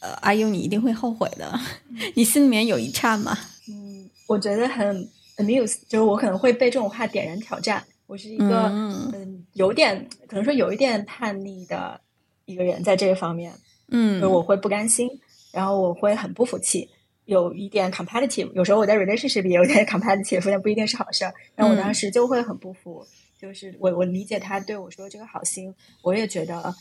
[0.00, 1.58] 呃，阿优你一定会后悔的，
[2.16, 3.38] 你心里面有一颤吗？
[3.68, 7.84] 嗯，我觉得很 amuse，就是我可能会被这种话点燃挑战。
[8.06, 12.00] 我是一个嗯，有点可能说有一点叛逆的。
[12.48, 13.52] 一个人在这个方面，
[13.88, 15.10] 嗯，我会不甘心，
[15.50, 16.88] 然后我会很不服气，
[17.26, 18.50] 有一点 competitive。
[18.54, 21.34] 有时候我在 relationship 里有点 competitive，但不一定是好事儿。
[21.54, 23.06] 但我当时就会很不服，
[23.38, 26.74] 就是我我理解他对我说这个好心，我也觉得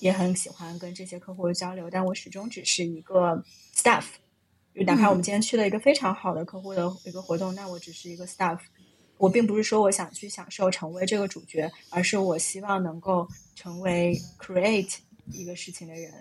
[0.00, 3.42] 也很喜欢跟这些客户交流，但我始终只是一个
[3.74, 4.04] staff。
[4.74, 8.58] 就哪怕我们今天去了一个非常好的客户的一个活动，那我只是一个 staff。
[9.18, 14.96] 我并不是说我想去享受成为这个主角，而是我希望能够成为 create。
[15.30, 16.12] 一个事情的人，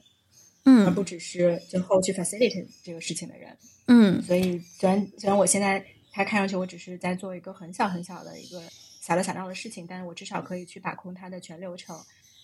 [0.63, 8.61] 嗯，而不只是最后去 facilitate 这个事情的人，嗯，所以虽然虽然我现在他看上去我只是在做一个很小很小的一个
[9.01, 11.97] 小的小闹的事情，但是我至少可以去把控它的全流程，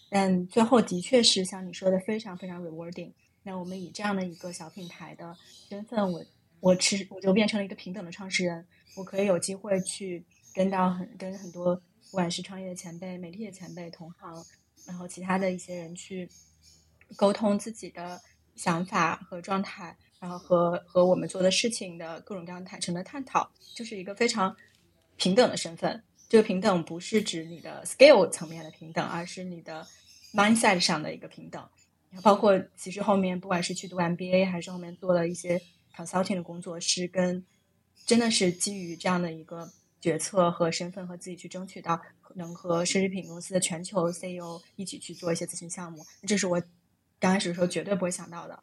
[0.09, 3.11] 但最后的确是像你说的非常非常 rewarding。
[3.43, 5.37] 那我们以这样的一个小品牌的
[5.69, 6.25] 身份，我
[6.59, 10.25] 我其实我就变成了一个平等的创始人，我可以有机会去
[10.55, 14.43] 跟到很跟很多不管是创业的前辈、媒体的前辈、同行，
[14.87, 16.27] 然后其他的一些人去。
[17.15, 18.21] 沟通自己的
[18.55, 24.55] 想法和状态，然后和和我们做的事情的各种各样坦诚的探讨，就是一个非常
[25.15, 26.03] 平等的身份。
[26.27, 29.87] 这个平等不是指你的 scale 层面的平等，而是你的
[30.33, 31.63] mindset 上的一个平等。
[32.21, 35.61] 包括其实后面不管是去读 MBA，还是后面做了一些
[35.95, 37.45] consulting 的工作，是跟
[38.05, 42.01] 真的是基于这样的一个决策和身份和自己去争取到
[42.33, 46.03] 能和奢侈品公司的全球 CEO 一起去做一些咨询项目。
[46.27, 46.61] 这是我。
[47.19, 48.59] 刚开始的时候绝对不会想到的，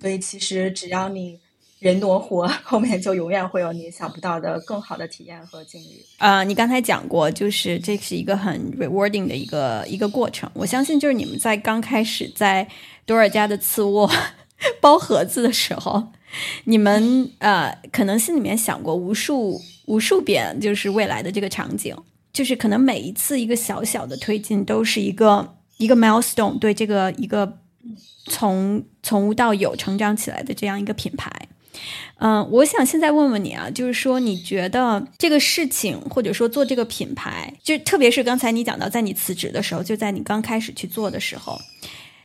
[0.00, 1.38] 所以其实只要你
[1.78, 6.04] 人多活，后面就永远会有你想不到的更好的体验和经历。
[6.18, 10.50] 啊，你刚才讲过，就是这是一个很 rewarding 的一个一个过程。
[10.54, 12.68] 我相信，就是你们在刚开始在
[13.04, 14.10] 多尔家的次卧
[14.80, 16.08] 包盒子的时候，
[16.64, 21.96] 你们呃可能心里面想过无数无数遍，就是未来的这个场景，
[22.32, 27.58] 就是可能每一次一个小小的推进都是一个一个 milestone，对这个一个。
[28.26, 31.30] 从从无到有成长起来的这样一个品牌，
[32.18, 41.60] 嗯，我想现在问问你啊，就是说你觉得这个事情，或者说做这个品牌，就特别是刚才你讲到，在你辞职的时候，就在你刚开始去做的时候，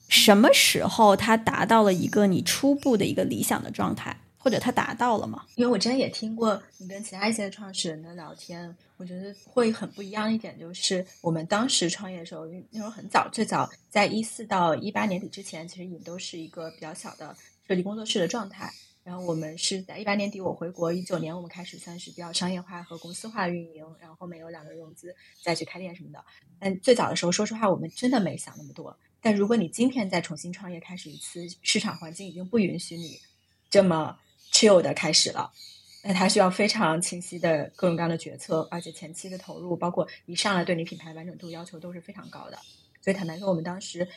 [0.08, 4.18] 什么时候它达到了一个你初步的一个理想的状态？
[4.38, 5.46] 或者他达到了吗？
[5.56, 17.36] 因为我之前也听过你跟其他一些创始人的聊天，我觉得会很不一样一点，就是我们当时创业的时候，那时候很早，最早在一四到一八年底之前，其实也都是一个比较小的
[17.68, 18.72] 设计工作室的状态。
[19.04, 26.24] 然后我们是在一八年底我回国，一九年我们开始算是比较商业化和公司化运营，然后后面有两轮融资再去开店什么的。
[26.60, 28.98] 但最早的时候，说实话，我们真的没想那么多。
[29.22, 33.18] 但如果你今天再重新创业开始一次，市场环境已经不允许你
[33.70, 34.18] 这么。
[34.52, 35.52] Chill 的开始了，
[36.04, 42.58] 那它需要非常清晰的各种各样的决策，而且前期的投入，包括一上来对你品牌完整度要求都是非常高的。
[43.02, 44.08] 所以坦白说，我们当时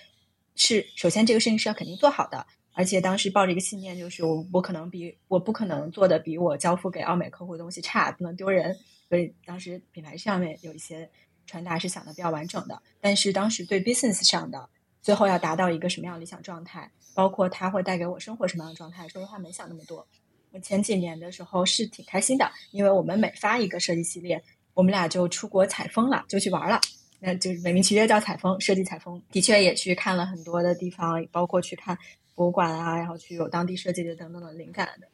[0.57, 8.77] 是首先这个事情是要肯定做好的，而且当时抱着一个信念，就是我我可能比我不可能做的比我交付给奥美客户的东西差，不能丢人。
[9.09, 11.11] 所以当时品牌上面有一些
[11.47, 14.69] 传达是想的比较完整的，但是当时对 business 上的
[15.03, 20.07] 最后要达到一个什么样理想状态，包括它会带给我生活什么样的状态，说实话没想那么多。
[20.53, 24.43] 我前几年的时候是挺开心的，因为我们每发一个设计系列，
[24.75, 26.81] 我们俩就出国采风了，就去玩了。
[27.21, 31.97] 那就是美名其曰叫采风，设计采风，的确也去看了很多的地方，包括去看
[32.35, 35.07] 博物馆啊，然后去有当地设计的等等的灵感的。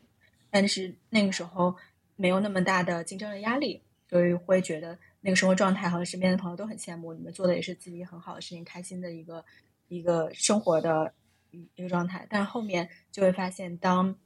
[0.50, 1.74] 但是那个时候
[2.14, 9.44] 没有那么大的竞争的压力，所以会觉得那个生活状态和身边的朋友都很羡慕，你们做的也是自己很好的事情，开心的一个
[9.88, 11.12] 一个生活的
[11.50, 12.24] 一个状态。
[12.30, 14.16] 但后面就会发现，当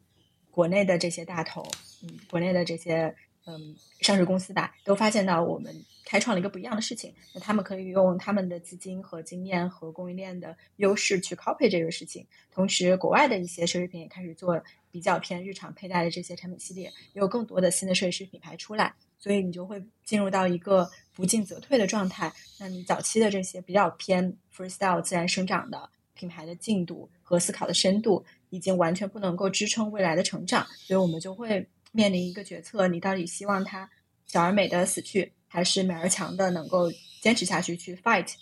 [0.50, 1.66] 国内的这些大头，
[2.02, 3.14] 嗯，国内的这些
[3.46, 5.74] 嗯上市公司吧，都发现到我们
[6.04, 7.14] 开创了一个不一样的事情。
[7.34, 12.26] 那他们可以用他们的资金和经验和供应链的优势去 copy 这个事情。
[12.52, 18.92] 同时，国外的一些奢侈品也开始做比较偏日常佩戴的这些产品系列，也有更多的新的设计师品牌出来。
[19.18, 22.32] 所以你就会进入到一个不进则退的状态。
[22.58, 33.88] 那你早期的这些比较偏 freestyle 自然生长的品牌的进度和思考的深度，已经完全不能够支撑未来的成长，所以我们就会面临一个决策：你到底希望它
[34.26, 36.90] 小而美的死去，还是美而强的能够
[37.22, 38.32] 坚持下去去 fight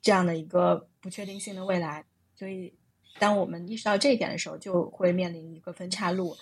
[0.00, 2.04] 这样的一个不确定性的未来？
[2.34, 2.72] 所以，
[3.18, 6.36] 当我们意识到这一点的时候，就会面临一个分岔路，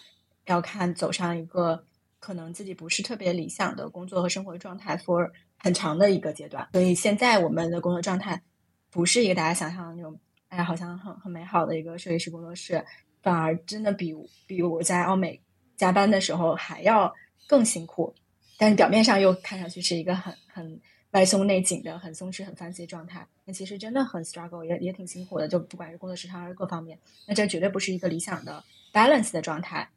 [0.47, 1.85] 要看走上一个
[2.21, 6.69] 可能自己不是特别理想的工作和生活状态 for 很长的一个阶段。
[6.73, 8.43] 所以，现在我们的工作状态
[8.91, 10.19] 不是一个大家想象的那种。
[10.49, 12.85] 哎，好像很很美好的一个设计师工作室，
[13.25, 14.15] 反而真的比
[14.47, 15.41] 比我在奥美
[15.77, 17.13] 加班的时候还要
[17.49, 18.15] 更辛苦。
[18.57, 23.27] 但是表面上又看上去是一个很很外松内紧的、很松弛、很 fancy 的状态。
[23.45, 25.49] 那其实真的很 struggle，也也挺辛苦的。
[25.49, 26.97] 就不管是工作时长还是各方面，
[27.27, 28.63] 那这绝对不是一个理想的
[28.93, 29.89] balance 的状态。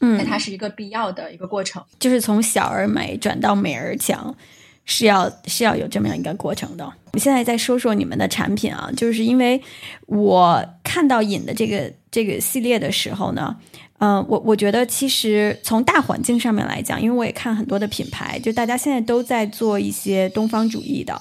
[0.00, 4.36] 嗯，那它是一个必要的一个过程，就是从小而美转到美而强。
[4.84, 6.92] 是要是要有这么样一个过程的。
[7.12, 9.62] 我现在再说说你们的产品啊，就是因为
[10.06, 13.54] 我看到尹的这个这个系列的时候呢，
[13.98, 21.20] 嗯，我我觉得其实从大环境上面来讲，因为我也看很多的品牌，就大家现在都在做一些东方主义的，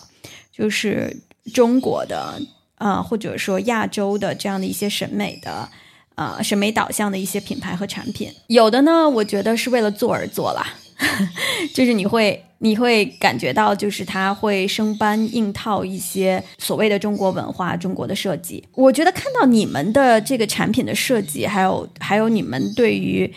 [0.53, 1.15] 就是
[1.53, 2.41] 中国的
[2.75, 5.67] 啊，或者说亚洲的这样的一些审美的
[6.15, 10.65] 啊审美导向的一些品牌和产品，有的呢，我觉得是为了做而做啦。
[11.73, 18.63] 就是你会，你会感觉到，就是它会生搬硬套一些所谓的中国文化、中国的设计。
[18.73, 23.31] 我觉得看到你们的这个产品的设计，还有还有你们对于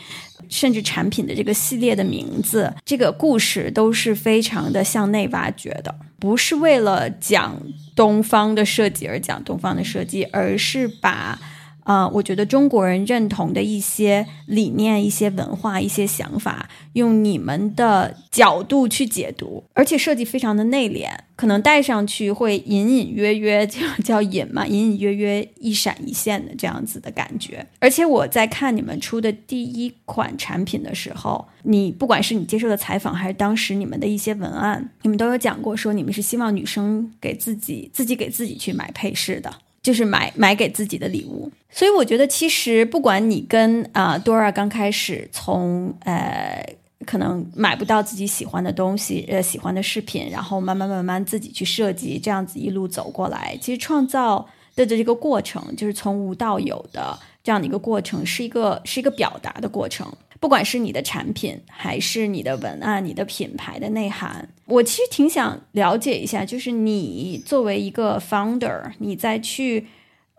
[0.49, 7.61] 甚至产品的这个系列的名字、这个故事，都是非常的向内挖掘的，不是为了讲
[7.97, 11.39] 东方的设计而讲东方的设计，而是把。
[11.85, 27.67] 啊，我觉得中国人认同的一些理念、一些文化、一些想法，用你们的角度去解读，而且设计非常的内敛，可能戴上去会隐隐约约叫叫隐嘛，隐隐约约一闪一现的这样子的感觉。
[27.79, 39.53] 而且我在看你们出的第一款产品的时候，你不管是你接受的采访，还是当时你们的一些文案，你们都有讲过，说你们是希望女生给自己自己给自己去买配饰的。
[39.85, 46.67] 就是买买给自己的礼物，所以我觉得其实不管你跟啊 Dora 刚开始从呃
[47.05, 60.11] 可能买不到自己喜欢的东西呃喜欢的饰品，然后慢慢慢慢自己去设计，这样子一路走过来，其实创造的这个过程就是从无到有的这样的一个过程，是一个是一个表达的过程。
[60.45, 69.87] 不管是你的产品，还是你的文案、你的品牌的内涵，我其实挺想了解一下，就是你作为一个 founder，你在去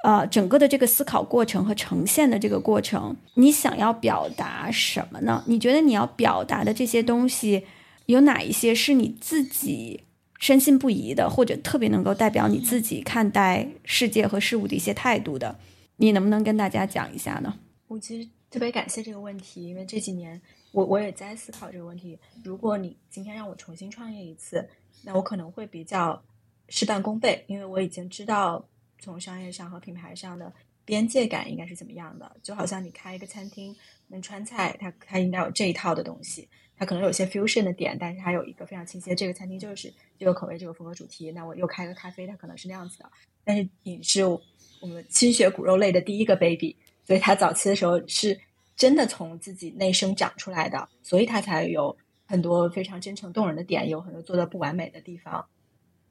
[0.04, 5.44] 呃整个的这个思考过程和呈现的这个过程，你想要表达什么呢？
[5.48, 7.64] 你觉得你要表达的这些东西，
[8.06, 10.04] 有哪一些是你自己
[10.38, 15.56] 深信不疑的，或者特别能够代表你自己看待世界和事物的一些态度的？
[15.98, 17.56] 你能不能跟大家讲一下呢？
[17.88, 18.30] 我其实。
[18.56, 20.42] 特别感谢这个问题，因为这几年
[20.72, 22.18] 我我也在思考这个问题。
[22.42, 24.66] 如果你今天让我重新创业一次，
[25.04, 26.24] 那我可能会比较
[26.70, 28.66] 事半功倍，因为我已经知道
[28.98, 30.54] 从商业上和品牌上的
[30.86, 32.34] 边界感应该是怎么样的。
[32.42, 33.76] 就好像你开一个餐厅，
[34.08, 36.48] 那川菜它它应该有这一套的东西，
[36.78, 41.30] 它可能有些 fusion 的点，但是它有一个非常清晰的这个餐厅就是这个口味、这个风格、主题。
[41.30, 43.12] 那我又开个咖啡，它可能是那样子的。
[43.44, 46.78] 但是饮食，我们心血骨肉类的第一个 baby。
[47.06, 48.38] 所以他早期的时候是
[48.76, 51.96] 真的从自己内生长出来的，所以他才有
[52.26, 55.46] 很多非常真诚动人的点，有很多做的不完美的地方。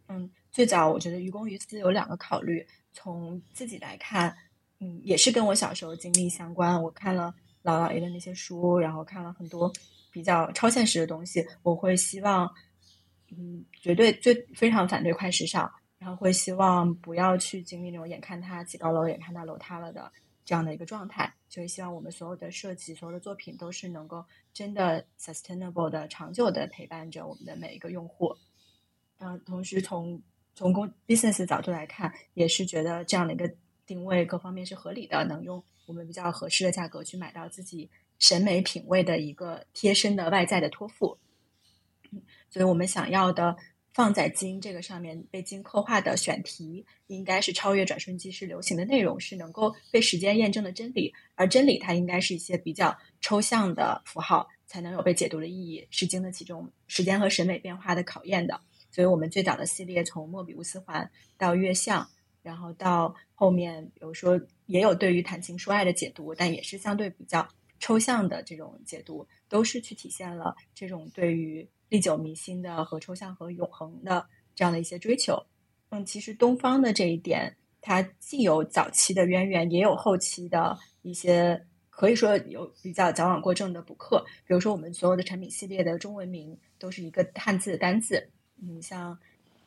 [0.09, 4.35] 嗯，最早我觉得于公于私有两个考虑，从自己来看，
[4.79, 6.81] 嗯，也是跟我小时候经历相关。
[6.83, 9.73] 我看了老姥爷的那些书，然后看了很多
[10.13, 12.49] 比较超现实的东西，我会希望，
[13.31, 20.13] 嗯，绝对最非常反对快时尚，然后会希望不要去经历那种眼看他起高楼，眼看他楼塌了的。
[20.45, 28.37] 这样的一个状态，所以希望我们所有的设计、所有的作品都是能够真的 sustainable 的、长久的陪伴着我们的每一个用户。
[29.19, 30.21] 嗯，同时从
[30.55, 33.51] 从公 business 角度来看，也是觉得这样的一个
[33.87, 37.89] 定位各方面是合理的，能用我们比较合适的价格去买到自己
[38.19, 41.19] 审美品味的一个贴身的外在的托付。
[42.51, 43.57] 所以我们想要的。
[43.95, 51.15] 放在金这个上面被金刻画的选题，应该是超越转瞬即逝流行的内容，是能够被时间验证的真理。
[51.37, 58.61] 而真理它应该是一些比较抽象的符号，才能有被解读的意义，是经得起这种时间和审美变化的考验的。
[58.91, 62.05] 所以，我们最早的系列从莫比乌斯环到月相，
[62.43, 67.47] 然后到后面，比如说也有对于谈情说爱的解读，但也是相对比较
[67.79, 71.65] 抽象的这种解读，都是去体现了这种对于。
[71.95, 75.41] 历久弥新的和抽象和永恒的这样的一些追求，
[75.91, 84.25] 嗯，其实东方的这一点，它既有早期的渊源，也有后期的一些可以说有比较矫枉过正的补课。
[84.45, 88.29] 比如说，我们所有的产品系列的中文名都是一个汉字单字，
[88.61, 89.17] 嗯，像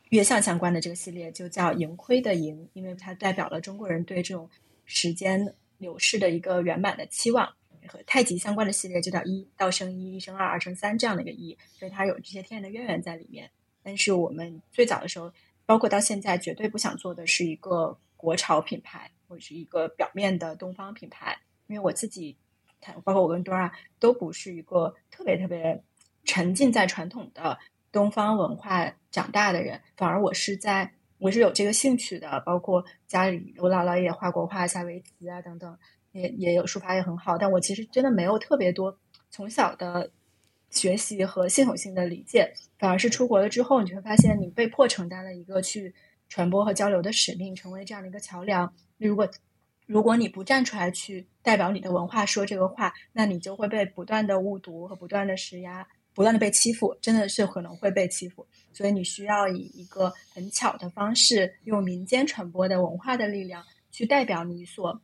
[0.10, 4.50] 月相相关的这个系列就叫“盈亏”的“盈”，因为它代表了中国人对这种
[4.84, 7.50] 时间流逝的一个圆满的期望。
[7.88, 13.50] 和太极相关的系列就叫“一”，道生一，一生二，二生三这样的一个“一”，所以它有这些天然的渊源在里面。
[13.84, 15.32] 但是我们最早的时候，
[15.66, 21.38] 包括到现在，绝对不想做的是一个国潮品牌，或者是一个表面的东方品牌。
[21.68, 22.38] 因为我自己，
[23.04, 25.82] 包括我跟 Dora 都不是一个特别特别
[26.24, 27.58] 沉浸在传统的
[27.92, 32.42] 东方文化长大的人，反而我是在我是有这个兴趣的。
[32.46, 35.78] 包括家里我姥姥也画过画，下围棋啊等等，
[36.12, 37.38] 也也有书法也很好。
[37.38, 38.98] 但我其实真的没有特别多
[39.30, 40.10] 从小的。
[40.70, 45.96] 学习和系统性的理解，反而是出国了之后，你就会发现你被迫承担了一个去
[46.28, 48.72] 传播和交流的使命，成为这样的一个桥梁。
[48.98, 49.26] 如果
[49.86, 58.46] 如果你不站出来去代表你的文化说这个话，那你就会被不断的误读和不断的施压，不断的被欺负，真的是可能会被欺负。
[58.74, 65.02] 所以你需要以一个很巧的方式，用民间传播的文化的力量，去代表你所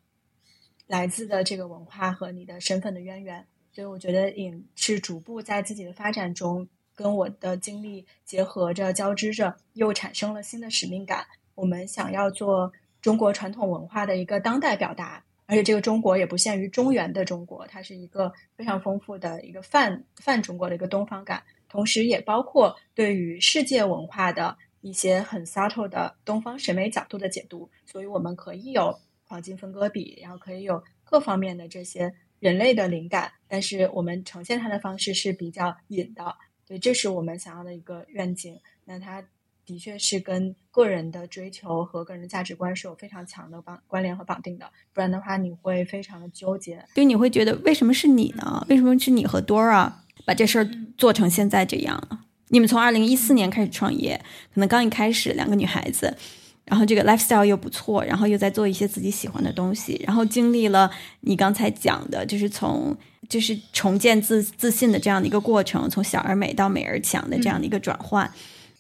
[0.88, 3.46] 来自的这个文化和你的身份的渊源。
[3.72, 11.26] 所以我觉得影是逐步在自己的发展中，跟我的经历结合着交织着，又产生了新的使命感。
[11.56, 12.72] 我们想要做
[13.02, 27.70] 中国传统文化的一个当代表达，而且这个中国也不限于中原的中国，它是一个非常丰富的一个泛泛中国的一个东方感，同时也包括对于世界文化的一些很 subtle 的东方审美角度的解读。
[27.86, 29.00] 所以我们可以有
[29.34, 32.14] 黄金分割比，然后可以有各方面的这些。
[32.40, 36.36] 人类的灵感，但是我们呈现它的方式是比较隐的，
[36.68, 38.60] 所以这是我们想要的一个愿景。
[38.84, 39.24] 那它
[39.66, 48.66] 的确是跟个人的追求和个人的价值观是有非常强的绑关联和绑定的，不然的话你会非常的纠结，就你会觉得为什么是你呢？
[48.68, 49.90] 为什么是你和 Dora
[50.26, 52.26] 把这事儿做成现在这样呢？
[52.50, 54.22] 你们从二零一四年开始创业，
[54.54, 56.18] 可能刚一开始两个女孩子。
[56.66, 60.90] 然后这个 lifestyle 又不错，然后又在做一些自己喜欢的东西，然后经历了
[61.22, 62.96] 你刚才讲的，就是从
[63.28, 68.32] 就是重建自自信的这样的一个过程，从小而美到美而强的这样的一个转换。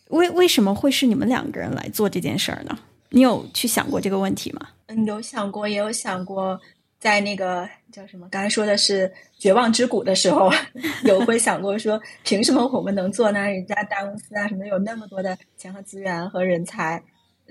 [0.09, 2.77] 为为什么会是你们两个人来做这件事儿呢？
[3.09, 4.67] 你有去想过这个问题吗？
[4.88, 6.59] 嗯，有想过，也有想过，
[6.99, 10.51] 在那个叫什么，刚才说的是绝望之谷的时候，
[11.05, 13.39] 有会想过说，凭什么我们能做呢？
[13.39, 17.01] 人家大公司啊，什么有那么多的钱和资源和人才。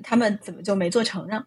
[0.02, 1.44] 他们怎么就没做成呢？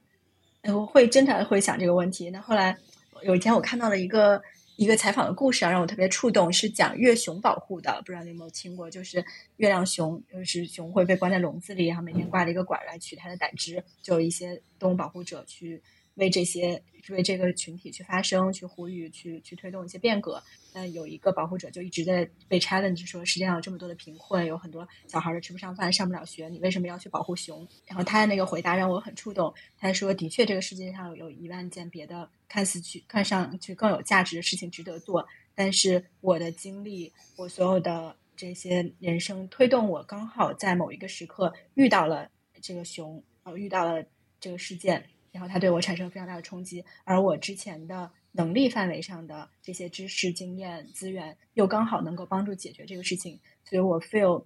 [0.63, 2.29] 我会经常会想这个问题。
[2.29, 2.77] 那后来
[3.23, 4.41] 有一天，我看到了一个
[4.77, 8.01] 一个采访的故事啊，让我特别触动，是讲月熊保护的。
[8.05, 8.89] 不知道你有没有听过？
[8.89, 9.23] 就是
[9.57, 15.81] 月亮熊，就是熊会被关在笼子里，然后每天挂着一个管来取它的胆汁，就一些动物保护者去。
[16.15, 20.41] 为这些为这个群体去发声、去呼吁、去去推动一些变革。
[20.73, 27.65] 那有一个保护者就一直在被 challenge，说世界上有这么多的贫困，有很多小孩儿吃不上饭、上不了学，你为什么要去保护熊？
[27.85, 29.53] 然后他的那个回答让我很触动。
[29.77, 42.29] 他说：“的确，这个世界上有一万件别的看似去看上去更有价值的事情值得做，但是我的经历，我所有的这些人生推动我，刚好在某一个时刻遇到了
[42.61, 44.03] 这个熊，呃，遇到了
[44.41, 45.05] 这个事件。”
[45.35, 54.45] 然后它对我产生非常大的冲击，而我之前的能力范围上的这些知识、经验、资源，又刚好能够帮助解决这个事情，所以我 feel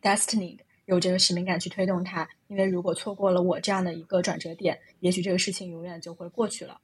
[0.00, 2.26] destiny 有这个使命感去推动它。
[2.46, 6.80] 因为如果错过了我这样的一个转折点，也许这个事情永远就会过去了。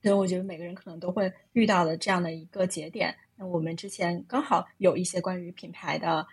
[0.00, 3.12] 所以我觉得每个人可能都会遇到的这样的一个节点。
[3.34, 6.24] 那我们之前刚好有一些关于品牌的。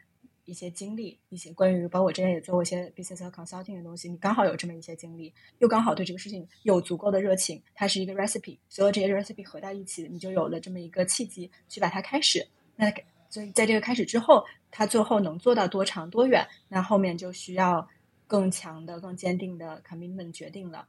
[0.48, 12.48] 一些经历，一些关于包括我之前也做过一些 business consulting 的东西，你刚好有这么一些经历，又刚好对这个事情有足够的热情，它是一个 recipe，所有这些 recipe 合在一起，你就有了这么一个契机去把它开始。
[12.78, 12.90] 那
[13.30, 14.42] 所以在这个开始之后，
[14.72, 17.86] 它最后能做到多长多远，那后面就需要
[18.26, 20.88] 更强的、更坚定的 commitment 决定了。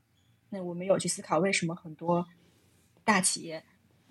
[0.48, 2.24] 那我们有去思考，为什么很多
[3.02, 3.60] 大企业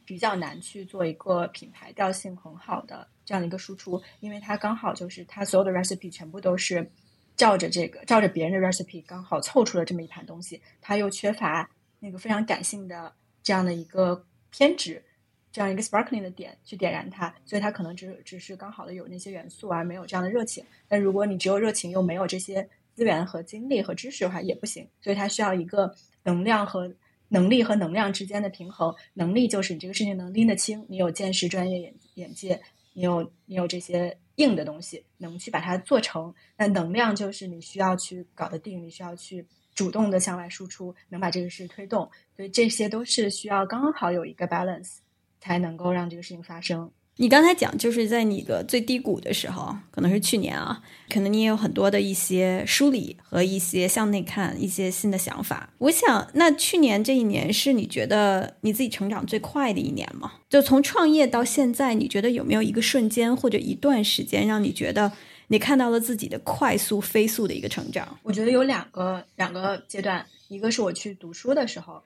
[0.03, 3.07] 比较难去做一个品牌调性很好的。
[3.28, 6.89] 这样的一个输出，因为它刚好就是它所有的 recipe 全部都是
[7.36, 11.69] 照着这个照着别人的 recipe 刚好凑出了这么一盘东西，它又缺乏
[11.99, 13.13] 那个非常感性的
[13.43, 15.03] 这样的一个偏执，
[15.51, 20.63] 这样一个 sparkling 的点去点燃它，所以它可能只只是刚好的有那些元素而没有这样的热情。
[20.88, 22.65] 但如果你只有热情又没有这些
[22.95, 24.88] 资源和精力和知识的话，也不行。
[25.01, 26.89] 所以它需要一个能量和
[27.28, 28.95] 能力和能量之间的平衡。
[29.13, 32.59] 能力就是你这个事情能拎得清，你有见识、专业眼眼界。
[32.97, 36.33] 你有你有这些硬的东西，能去把它做成。
[36.57, 39.45] 那能量就是你需要去搞得定，你需要去
[39.75, 42.09] 主动的向外输出，能把这个事推动。
[42.35, 44.97] 所以这些都是需要刚刚好有一个 balance，
[45.39, 46.91] 才能够让这个事情发生。
[47.20, 55.74] 你刚才讲，就是在你的最低谷的时候，可能是去年啊，可能你也有很多的一些梳理和一些向内看、一些新的想法。
[55.80, 60.34] 我想，那去年这一年是你觉得你自己成长最快的一年吗？
[60.47, 65.11] 就从创业到现在，你觉得有没有一个瞬间或者一段时间，让你觉得
[65.47, 68.20] 你看到了自己的快速、飞速的一个成长？
[68.22, 72.03] 我觉得有两个两个阶段，一个是我去读书的时候，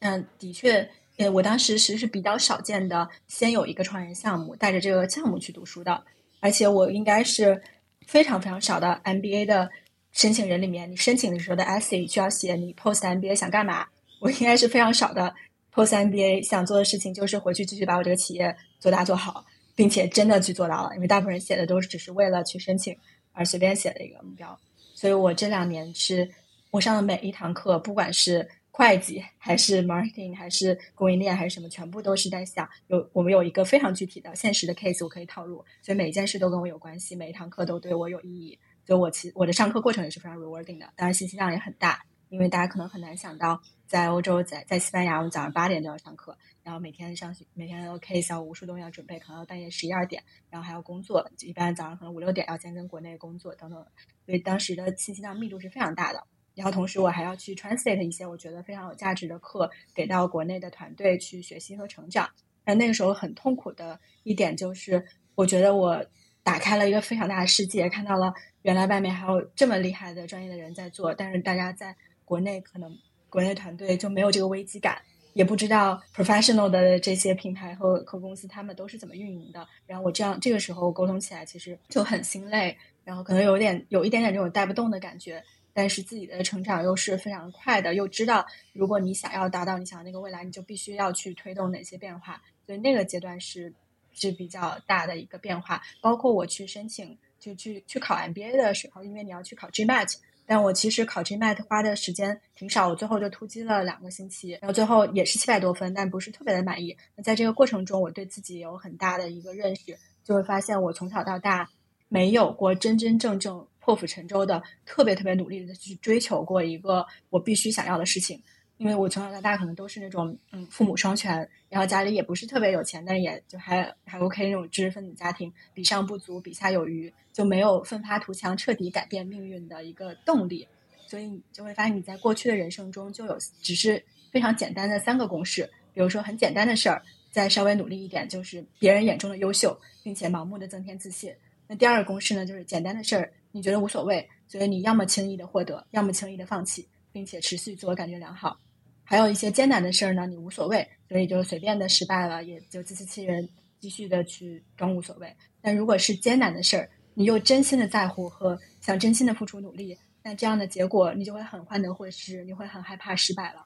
[0.00, 0.90] 嗯，的确。
[1.28, 6.02] 我当时其实是比较少见的，先有一个创业项目，带着这个项目去读书的，
[6.40, 7.60] 而且我应该是
[8.06, 9.70] 非常非常少的 MBA 的
[10.12, 13.86] 申请人里面，你申请的时候的 essay 需要写你 post MBA 想干嘛，
[14.20, 15.34] 我应该是非常少的
[15.74, 19.44] post MBA 想做的事情就是回去继续把我这个企业做大做好，
[19.74, 22.96] 并且真的去做到了，因为大部分人写的都是只是为了去申请
[23.32, 24.58] 而随便写的一个目标，
[24.94, 26.28] 所以我这两年是
[26.70, 38.58] 我上的每一堂课，不管是会计还是 marketing 还是供应链还是什么，全部都是在想有我们有一个非常具体的现实的 case，我可以套入，所以每一件事都跟我有关系，每一堂课都对我有意义。
[38.84, 53.86] 所以我其我的上课过程也是非常 rewarding 的，当然信息量也很大，因为大家可能很难想到，在欧洲，在在西班牙，我们早上八点就要上课，然后每天上学，每天的 case 要无数东西要准备，可能要半夜十一二点，然后还要工作，一般早上可能五六点要先跟国内工作等等，
[54.24, 56.26] 所以当时的信息量密度是非常大的。
[56.54, 62.28] 然后同时，我还要去 translate 一些我觉得非常有价值的课，给到国内的团队去学习和成长。
[62.64, 66.04] 那那个时候很痛苦的一点就是，我觉得我
[66.42, 68.32] 打开了一个非常大的世界，看到了
[68.62, 72.96] 原来外面还有这么厉害的专业的人在做，但是大家在国内可能
[73.28, 75.00] 国内团队就没有这个危机感，
[75.32, 79.66] 也不知道 professional 的这些品牌和和公司他们都是怎么运营的。
[79.86, 85.42] 然后我这样这个时候沟通起来其实就很心累，然后可能有点有一点点这种带不动的感觉。
[85.74, 92.42] 但是自己的成长又是非常快的，又知道如果你想要达到你想要那个未来，你就必须要去推动哪些变化。
[92.66, 93.72] 所以那个阶段是
[94.12, 95.82] 是比较大的一个变化。
[96.00, 100.14] 包括我去申请就去去考 MBA 的时候，因为你要去考 GMAT，
[100.46, 106.96] 但我其实考 GMAT 花的时间挺少，我最后就突击了两个星期，然后最后也是七百多分，但不是特别的满意。
[107.16, 111.68] 那在这个过程中，我对自己有很大的一个认识，就会发现我从小到大
[112.08, 113.66] 没有过真真正正。
[113.84, 118.40] 破釜沉舟的，特别特别努力的去追求过一个我必须想要的事情，
[118.78, 130.66] 因为我从小到大可能都是那种嗯父母双全，然后家里也不是特别有钱，但也就还还 OK 那种知识分子家庭，比上不足，比下有余，就没有奋发图强、彻底改变命运的一个动力，
[131.08, 141.34] 所以你就会发现你在过去的人生中就有只是非常简单的三个公式，比如说很简单的事儿，再稍微努力一点就是别人眼中的优秀，并且盲目的增添自信。
[141.66, 143.32] 那第二个公式呢，就是简单的事儿。
[143.52, 148.58] 你觉得无所谓，所以你要么轻易的获得，要么轻易的放弃，并且持续自我感觉良好。
[149.04, 153.46] 还有一些艰难的事儿呢，你无所谓，所以就随便的失败了，也就自欺欺人，
[153.78, 155.30] 继续的去装无所谓。
[155.60, 163.64] 但如果是艰难的事儿，你又真心的在乎和想真心的付出努力，那这样的结果你就会很患得患失，你会很害怕失败了。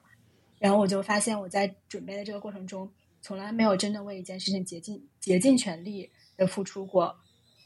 [0.59, 7.15] 然后我就发现我在准备的这个过程中，从来没有真的为一件事情竭尽竭尽全力的付出过。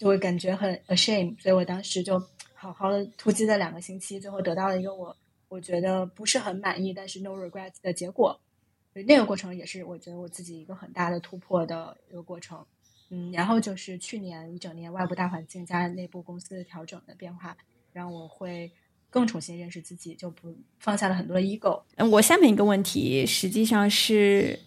[0.01, 2.19] 就会感觉很 ashamed，所以我当时就
[2.55, 5.15] 好好的突击了两个星期，最后得到了一个我
[5.47, 8.39] 我觉得不是很满意，但是 no regrets 的结果。
[9.05, 12.65] 那个过程也是我觉得我自己一个很大的突破的一个过程。
[13.11, 17.55] 嗯，然后就是去年一整年外部大环境加内部公司的调整的变化，
[17.93, 18.71] 让我会
[19.11, 21.83] 更重新认识自己，就不放下了很多的 ego。
[21.97, 24.59] 嗯，我下面一个问题实际上是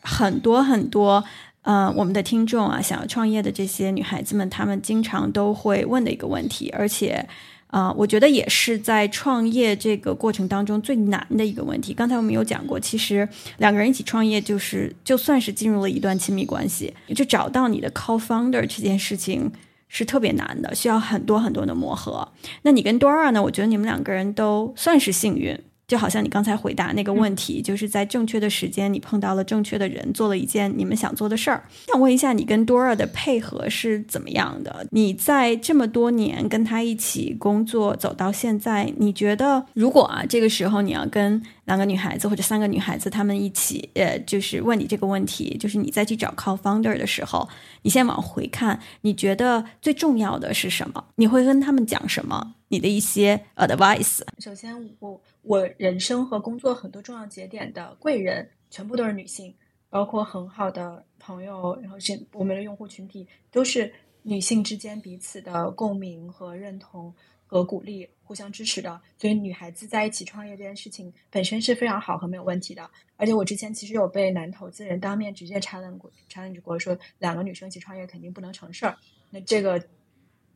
[0.00, 1.24] 很多很多。
[1.62, 7.28] 呃，我们的听众啊，想要创业的这些女孩子们，她们经常都会问的一个问题，而且，
[7.66, 11.92] 啊，我觉得也是在创业这个过程当中最难的一个问题。
[11.92, 19.52] 刚才我们有讲过，其实两个人一起创业，就是就算是进入了一段亲密关系，就找到你的 co-founder 这件事情
[19.88, 22.26] 是特别难的，需要很多很多的磨合。
[22.62, 23.42] 那你跟多尔呢？
[23.42, 25.58] 我觉得你们两个人都算是幸运。
[25.90, 31.64] 就好像你刚才回答那个问题，就是在正确的时间，你碰到了正确的人，做了一件你们想做的事儿。
[31.88, 34.86] 想问一下，你跟 Dora 的配合是怎么样的？
[34.92, 47.48] 你在这么多年跟他一起工作走到现在，你觉得如果啊，这个时候你要跟两个女孩子或者三个女孩子她们一起，呃，就是问你这个问题，就是你再去找 Co-founder 的时候，
[47.82, 51.04] 你先往回看，你觉得最重要的是什么？
[51.16, 52.54] 你会跟他们讲什么？
[52.68, 54.20] 你的一些 advice。
[54.38, 55.10] 首先，我。
[55.10, 59.54] 我我人生和工作很多重要节点的贵人全部都是女性，
[59.88, 67.12] 包括很好的朋友，然后是我们的用户群体都是女性之间彼此的共鸣和认同，
[67.46, 69.00] 和鼓励，互相支持的。
[69.18, 72.88] 所以女孩子在一起创业这件事情本身是非常好和没有问题的。
[73.16, 78.96] 而且我之前其实有被男投资人当面直接 challenge 过，challenge 过说两个女生一起创业肯定不能成事儿。
[79.30, 79.82] 那这个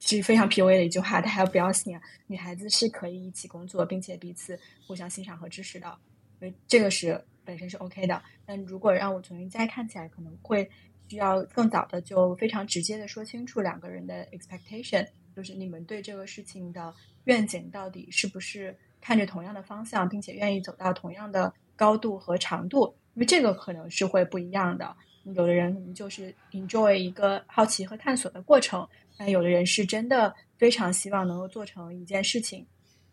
[0.05, 2.03] 是非常 PUA 的一句话，大家不要信啊！
[2.27, 5.97] 女孩子是可以一起工作，并且彼此互相欣赏和支持的。
[6.39, 8.23] 所以这个是本身是 OK 的。
[8.47, 10.71] 但如果让我重新再看起来，可能会。
[11.07, 16.93] 需要更早的就非常直接的说清楚两个人的 expectation，就是你们对这个事情的
[17.25, 24.97] 愿景到底是不是看着同样的方向，并且愿意走到同样的高度和长度，因为这个可能是会不一样的。
[25.25, 32.67] 有的人可能就是 enjoy 一个好奇和探索的过程，但有的人是真的非常希望能够做成一件事情，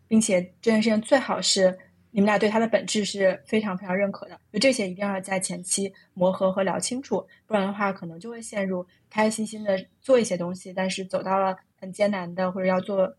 [0.08, 1.78] 并且这件事情最好是。
[2.14, 13.16] 你们俩对它的本质是非常非常认可的，就这些一定要在前期磨合和聊清楚，不然的话可能就会陷入开开心心的做一些东西，但是走到了很艰难的或者要做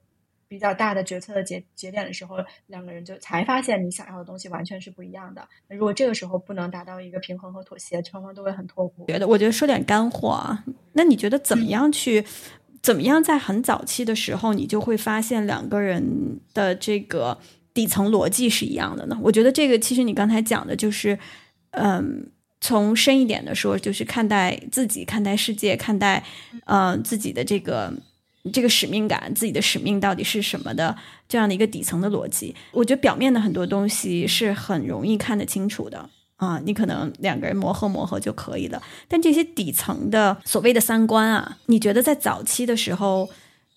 [0.47, 5.49] 比较大的决策的节节点的时候，两个人就才发现你想要的东西完全是不一样的。
[5.69, 9.07] 那如果这个时候不能达到一个平衡和妥协，双方都会很痛苦。
[9.07, 10.63] 觉得我觉得说点干货啊，
[10.93, 12.23] 那你觉得怎么样去，
[12.83, 17.39] 怎么样在很早期的时候，你就会发现两个人的这个。
[17.75, 19.19] 底层逻辑是一样的呢。
[19.23, 21.19] 我觉得这个其实你刚才讲的就是，
[21.71, 22.27] 嗯，
[22.61, 26.23] 从深一点的说，就是看待自己、看待世界、看待
[26.67, 27.91] 嗯自己的这个
[28.53, 30.95] 这个使命感，自己的使命到底是什么的
[31.27, 32.55] 这样的一个底层的逻辑。
[32.73, 36.11] 我觉得表面的很多东西是很容易看得清楚的
[36.43, 38.83] 啊，你可能两个人磨合磨合就可以了。
[39.07, 43.31] 但这些底层的所谓的三观啊，你觉得在早期的时候，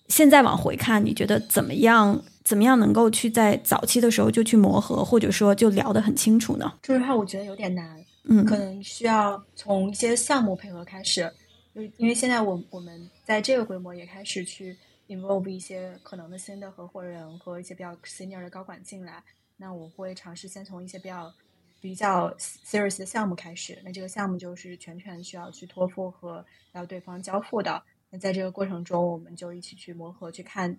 [0.08, 2.20] 现在往回看，你觉得怎么样？
[2.42, 6.72] 怎么样能够去在早期的时候就去磨合，或者说就聊得很清楚呢？
[6.82, 8.04] 说实话，我觉得有点难。
[8.28, 11.32] 嗯，可能需要从一些项目配合开始，
[11.74, 14.76] 就因为现在我我们在这个规模也开始去
[15.08, 19.22] involve 一些可能的新的合伙人和一些比较 senior 的高管进来。
[19.56, 21.32] 那我会尝试先从一些比较
[21.80, 23.80] 比较 serious 的项目开始。
[23.84, 27.82] 那这个项目就是全权需要去托付和要对方交付的。
[28.10, 30.78] 那在这个过程中，我们就一起去磨合，去看。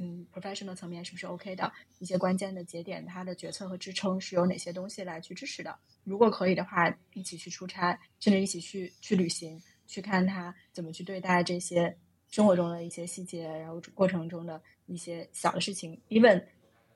[0.00, 1.72] 嗯，professional 层面是不是 OK 的？
[1.98, 5.76] 一些关键的节点，它的决策和支撑是由哪些东西来去支持的？
[6.04, 11.92] 如果可以的话，一起去出差，甚至一起去去旅行，去看他怎么去对待这些
[12.28, 16.00] 生活中的一些细节，然后过程中的一些小的事情。
[16.10, 16.40] even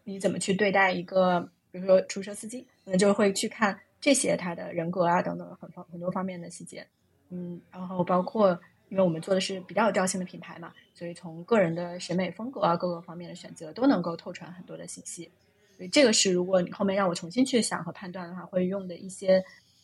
[0.04, 6.86] 你怎么去对待一个，比如说出租车司机，可能就会去看这些他的人格啊等等很方很多方面的细节。
[7.30, 8.56] 嗯，然后包括。
[8.88, 15.30] 因为我们做的是比较有调性的品牌嘛，所以从个人的审美风格啊各个方面的选择都能够透传很多的信息。
[15.78, 19.42] 所以这个是如果你后面让我重新去想和判断的话，会用的一些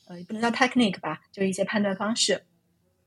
[0.09, 2.39] 呃不能叫 technique 吧，就一些判断方式。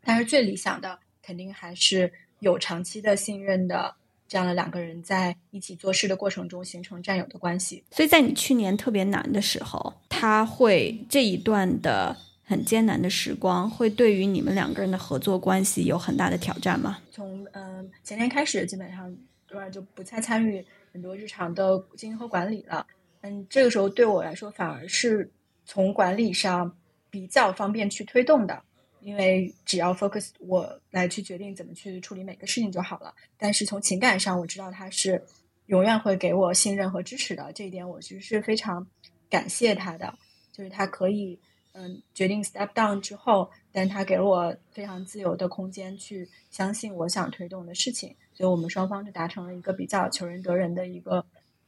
[0.03, 3.95] 但是最理想的肯定还是有长期的信任的
[4.31, 7.83] 这样的两个人在一起做事的过程中形成战友的关系。
[7.91, 12.15] 所以在你去年特别难的时候，他会这一段的。
[12.43, 16.97] 很艰难的时光会对于你们两个人的合作关系有很大的挑战吗？
[17.09, 19.15] 从嗯前年开始，基本上
[19.47, 20.61] 突然就不再参与
[20.91, 22.85] 很多日常的经营和管理了。
[23.21, 25.31] 嗯，这个时候对我来说反而是
[25.65, 26.69] 从管理上
[27.09, 28.61] 比较方便去推动的，
[29.01, 33.13] 因为只要 focus 我来去决定怎么去处理每个事情就好了。
[33.37, 35.23] 但是从情感上，我知道他是
[35.67, 38.85] 永远会给我信任和支持的，这一点我其实是非常
[39.29, 40.13] 感谢他的，
[40.51, 41.39] 就是他可以。
[41.73, 51.25] 嗯，决定 step down 之后，但他给了我非常自由的空间去相信我想推动的事情，所以我们双方就达成了一个比较求人得人的一个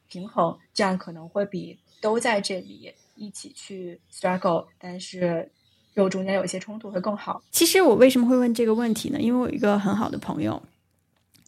[0.09, 5.49] 平衡，这样可能会比都在这里一起去 struggle，但是
[5.95, 7.41] 就中间有一些冲突会更好。
[7.51, 9.19] 其实我为什么会问这个问题呢？
[9.19, 10.61] 因为我有一个很好的朋友，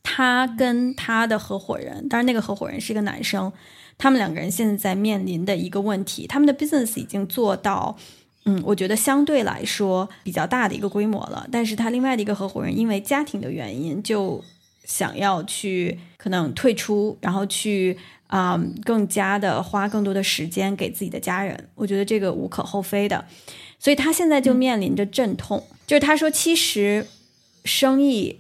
[0.04, 3.52] 他跟他的合伙人，当然那个合伙人是一个男生，
[3.98, 7.98] 他们两个人现在面临的一个问题，他们的 business 已经做到。
[8.48, 14.40] 嗯，我觉得相对来说比较大的一个规模了，但是他另外的一个合伙人因为家庭的原因，就
[14.84, 21.70] 想要去可能退出，然后去啊更加的花更多的时间给自己的家人。
[21.74, 23.26] 我觉得这个无可厚非的，
[23.86, 27.06] 所以他现在就面临着阵痛，就是他说其实
[27.66, 28.36] 生意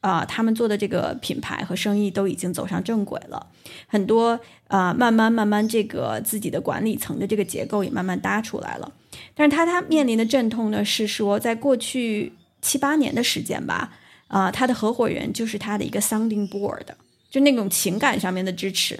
[0.00, 3.46] 啊，他们做的这个品牌和生意都已经走上正轨了，
[3.86, 8.92] 很多啊慢慢慢慢这个自己的管理层的这个结构也慢慢搭出来了。
[9.36, 13.96] 但是他他面临的阵痛呢，是说在过去七八年的时间吧，
[14.26, 16.82] 啊，他的合伙人就是他的一个 sounding board，
[17.30, 18.98] 就那种情感上面的支持，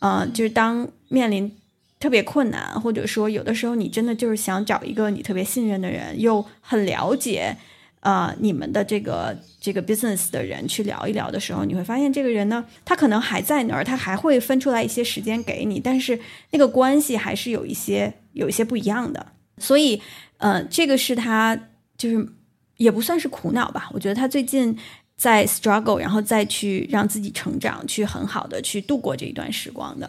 [0.00, 1.56] 啊，就是当面临
[2.00, 7.56] 特别困难，或者说有的时候你真的就是想找一个你特别信任的人，又很了解
[8.00, 16.18] 呃你们的这个这个 business 的人去聊一聊的时候，你会发现这个人呢，他可能还在那儿，他还会分出来一些时间给你，但是
[16.50, 19.26] 那个关系还是有一些有一些不一样的。
[19.58, 20.00] 所以，
[20.36, 21.58] 呃，这个是他
[21.96, 22.28] 就是
[22.76, 24.78] 也不算是苦恼吧，我觉得他最近。
[25.18, 30.08] 在 struggle，然后再去让自己成长，去很好的去度过这一段时光的，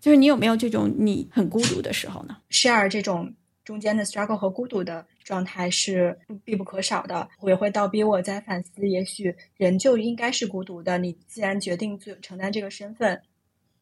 [0.00, 10.98] 就是你有没有这种你很孤独的时候呢？share 这种中间的 struggle 和孤独的状态是必不可少的，我也会倒逼我在反思，也许人就应该是孤独的。
[10.98, 13.20] 你既然决定做承担这个身份，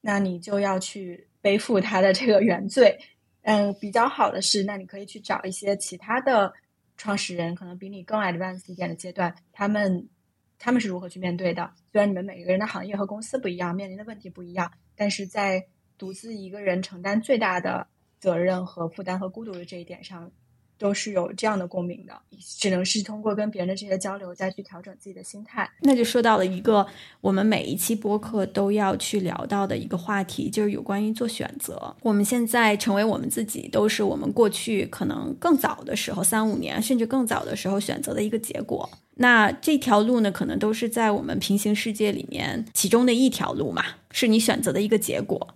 [0.00, 2.98] 那你就要去背负他的这个原罪。
[3.42, 6.52] 嗯，比较好的是，那你可以去找一些其他的
[6.96, 10.08] 创始人，可能比你更 advanced 一点的阶段，他们。
[10.56, 11.68] 他们是如何去面对的？
[11.92, 15.66] 虽然你们每个人的行业和公司不一样，面临的问题不一样，但是在
[15.98, 17.86] 独自一个人承担最大的
[18.20, 20.30] 责任和负担和孤独的这一点上。
[20.76, 22.12] 都是有这样的共鸣的，
[22.58, 25.70] 只能是通过跟别人的这些交流，再去调整自己的心态。
[25.80, 26.84] 那就说到了一个
[27.20, 31.96] 我们每一期播客都要去聊到的一个话题，就是有关于做选择。
[32.02, 38.90] 我们现在成为我们自己，都是我们过去可能更早的时候，三五年甚至更早的时候选择的一个结果。
[39.14, 45.54] 那这条路呢，可能都是在我们平行世界里面其中的一条路嘛，是你选择的一个结果。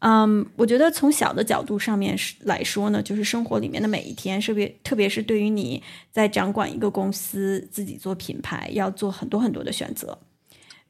[0.00, 10.18] 嗯，我觉得从小的角度上面来说呢，就是生活里面的每一天，特别特别是对于你在掌管一个公司、自己做品牌，要做很多很多的选择。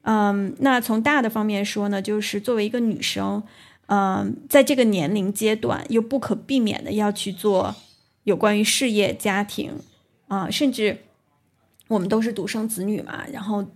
[0.03, 3.43] 嗯，那从大的方面说呢，就是作为一个女生，
[3.87, 7.75] 嗯，在这个年龄阶段，又不可避免的要去做
[8.23, 9.73] 有关于事业、家庭
[10.29, 10.97] 啊，甚至
[11.89, 13.67] 我们都是独生子女嘛，然后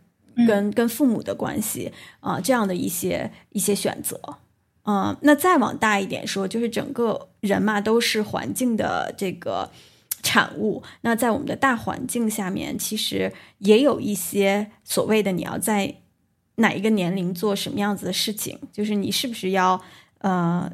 [0.47, 4.39] 跟跟父母的关系啊，这样的一些一些选择。
[4.87, 9.71] 嗯，那再往大一点说，就是整个人嘛都是环境的这个
[10.23, 10.83] 产物。
[11.01, 15.95] 那在我们的大环境下面，其实也有一些所谓的你要在
[16.57, 19.83] 哪一个年龄做什么样子的事情，就是你是不是要
[20.19, 20.71] 呃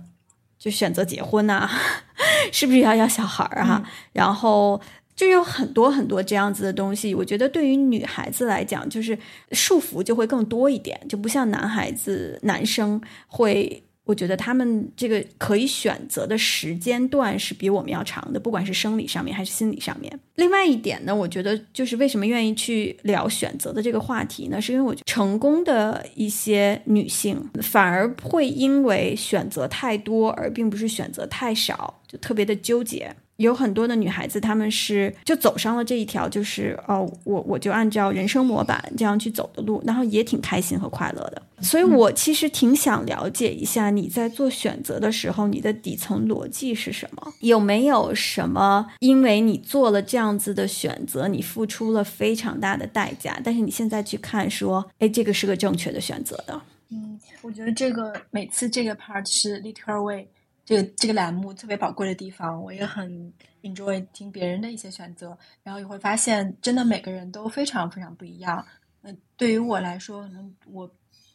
[0.58, 1.70] 就选择结婚呐，
[2.50, 3.88] 是不是要要小孩儿啊？
[4.12, 4.80] 然后
[5.14, 7.14] 就有很多很多这样子的东西。
[7.14, 9.16] 我觉得对于女孩子来讲，就是
[9.52, 13.84] 束缚就会更多一点，就不像男孩子男生会。
[14.10, 20.18] 我觉得他们这个可以选择的时间段是比我们要长的，不管是生理上面还是心理上面。
[20.34, 24.60] 另外一点呢，我觉得就是为什么愿意去聊选择的这个话题呢？
[24.60, 33.14] 是因为我觉得成功的一些女性反而会因为选择太多，而并不是选择太少，就特别的纠结。
[33.40, 41.42] 有很多的女孩子，她们是就走上了这一条，就是哦，我我就按照人生模板这样去走的路，然后也挺开心和快乐的。
[41.62, 47.32] 所以，我其实挺想了解一下你在做选择的时候，你的底层逻辑是什么？
[47.40, 56.60] 有没有什么因为你做了这样子的选择，你付出了非常大的代价，但是你现在去看说，哎，这个是个正确的选择的？
[56.90, 60.26] 嗯，我觉得这个每次这个 part 是 literal way。
[60.70, 68.64] 这个这个栏目特别宝贵的地方，我也很 enjoy 听别人的一些选择，然后也会发现，真的每个人都非常非常不一样。
[69.02, 70.88] 嗯，对于我来说，可能我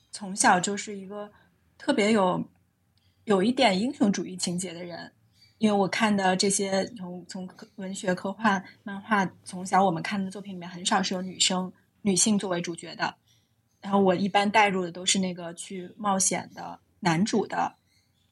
[0.09, 1.29] 从小就是一个
[1.77, 2.41] 特别有
[3.25, 5.11] 有一点英雄主义情节的人，
[5.57, 11.69] 因为我看的这些从从文学、科幻、漫画，从小我们看的作品里面很少是有女生
[12.03, 13.13] 女性作为主角的，
[13.81, 17.75] 然后我一般带入的都是那个去冒险的男主的。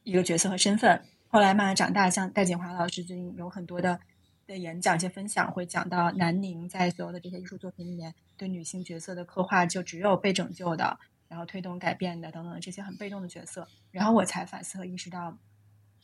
[0.04, 4.00] 一个角色和身份，后来慢慢长大，像戴锦华老师最近有很多的
[4.46, 10.98] 的演讲、一些分享，会讲到南宁在所有的这些艺术作品里面对女性角色的刻画，就只有被拯救的，
[11.28, 13.68] 然后推动改变的等等这些很被动的角色。
[13.92, 15.38] 然后我才反思和意识到，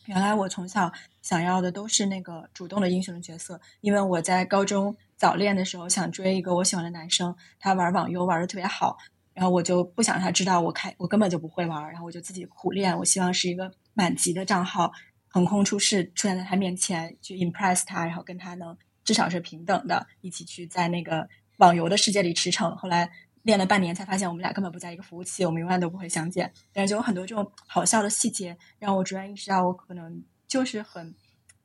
[0.05, 0.91] 原来我从小
[1.21, 8.97] 想要的都是那个主动的英雄的角色，因为我在高中早恋的时候想追一个我喜欢的男生，他玩网游玩的特别好。
[9.33, 11.89] 然后我就不想让他知道我开，我根本就不会玩。
[11.89, 12.97] 然后我就自己苦练。
[12.97, 14.89] 我希望是一个满级的账号，
[15.27, 21.27] 横空出世，出现在他面前，去 impress 他，然后跟他能至少是平等的，一起去在那个
[21.57, 22.73] 网游的世界里驰骋。
[22.75, 23.11] 后来
[23.43, 26.49] 练了半年，才发现我们俩根本不在一个服务器，我们永远都不会相见。
[26.71, 31.13] 但是就有很多这种好笑的细节，让我逐渐意识到，我可能就是很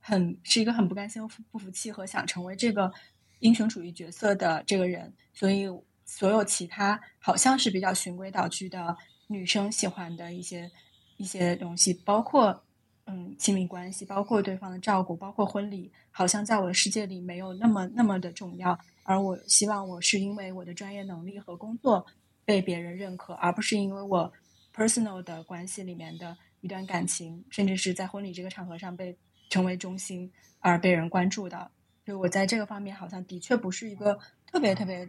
[0.01, 1.23] 很是一个很不甘心、
[1.53, 2.93] 不服气和想成为这个
[3.39, 5.69] 英雄主义角色的这个人，所以。
[6.07, 8.95] 所有其他好像是比较循规蹈矩的
[9.27, 10.71] 女生喜欢的一些
[11.17, 12.63] 一些东西，包括
[13.07, 18.79] 嗯亲密关系，包括对方的照顾，包括婚礼，好像在我的世界里没有那么那么的重要。
[19.05, 22.05] 而我希望我是因为我的专业能力和工作
[22.45, 24.33] 被别人认可，而不是因为我
[24.75, 29.17] personal 的关系里面的一段感情，甚至是在婚礼这个场合上被
[29.51, 31.71] 成为中心而被人关注的。
[32.07, 35.09] 就我在这个方面好像的确不是一个特别特别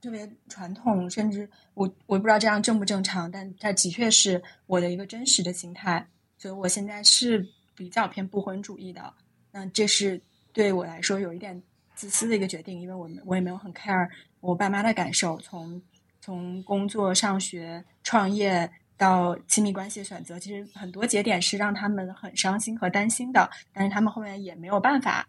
[0.00, 6.06] 特别传统，甚至我我不知道这样正不正常，但它的确是我的一个真实的心态。
[6.38, 9.12] 所以我现在是比较偏不婚主义的。
[9.52, 10.20] 那这是
[10.52, 11.62] 对我来说有一点
[11.94, 14.08] 自私的一个决定，因为我我也没有很 care
[14.40, 15.36] 我爸妈的感受。
[15.38, 15.80] 从
[16.20, 25.28] 从工作、上学、创业到亲密关系的选择，其实很多节点是让他们很伤心和担心的，但是他们后面也没有办法。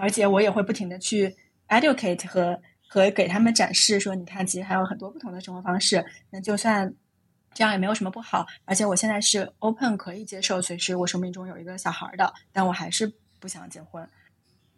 [0.00, 1.36] 而且我也会不停的去
[1.68, 6.04] educate 和和给他们展示说，你看，其实还有很多不同的生活方式。
[6.30, 6.92] 那就算
[7.54, 8.46] 这样也没有什么不好。
[8.64, 14.08] 而且我现在是 open 可以接受随时我生命中有一个小孩的，但我还是不想结婚。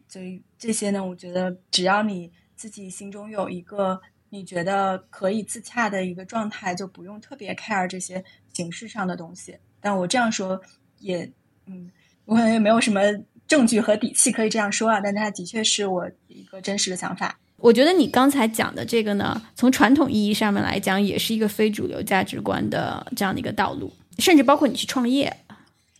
[0.09, 4.01] 所以这些呢，我觉得只要你自己心中有一个
[4.31, 9.59] 你觉得可以自洽的一个状态，就不用特别 care 这些形式上的东西。
[9.81, 10.61] 但我这样说
[10.99, 11.31] 也，
[11.67, 11.91] 嗯，
[12.25, 13.01] 我也没有什么。
[13.49, 17.41] 证据和底气可以这样说啊，但它的确是我一个真实的想法。
[17.59, 25.37] 我觉得你刚才讲的这个呢，从传统意义上面来讲，也是一个非主流价值观的这样的一个道路，甚至包括你去创业，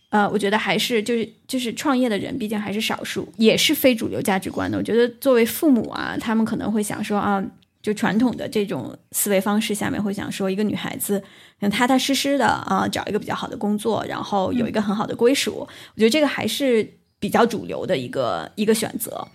[0.09, 4.77] 呃，我觉得还是就是就是创业的人，毕竟还是少数，也是非主流价值观的。
[4.77, 7.43] 我觉得作为父母啊，他们可能会想说啊。
[7.81, 11.23] 就传统的这种思维方式下面会想说，一个女孩子
[11.61, 15.59] 想踏踏实实的啊，找一个比较好的工作，然后有一个很好的归属。
[15.61, 16.85] 我觉得这个还是
[17.21, 19.25] 比较主流的一个一个选择。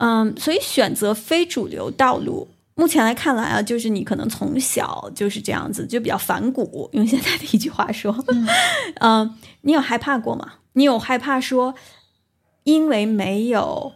[0.00, 6.88] 嗯，所以选择非主流道路，目前来看来啊，就是你可能从小就是这样子，就比较反骨。
[6.92, 8.14] 用现在的一句话说，
[9.00, 10.54] 嗯， 你有害怕过吗？
[10.72, 11.74] 你有害怕说，
[12.64, 13.92] 因为没有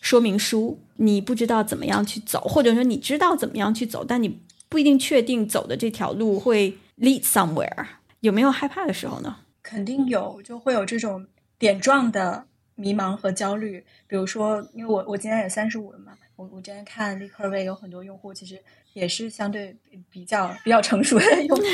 [0.00, 0.78] 说明书。
[1.02, 4.38] 你不知道怎么样去走，或者说你知道怎么样去走，但你
[4.68, 7.86] 不一定确定走的这条路会 lead somewhere。
[8.20, 9.36] 有没有害怕的时候呢？
[9.62, 11.26] 肯定有，就会有这种
[11.58, 12.44] 点状的
[12.80, 13.84] 迷茫和焦虑。
[14.06, 18.60] 比如说，因为我我今年也三十五了嘛，我我今天看立刻位有很多用户，其实
[18.94, 19.76] 也是相对
[20.10, 21.64] 比较比较成熟的用户。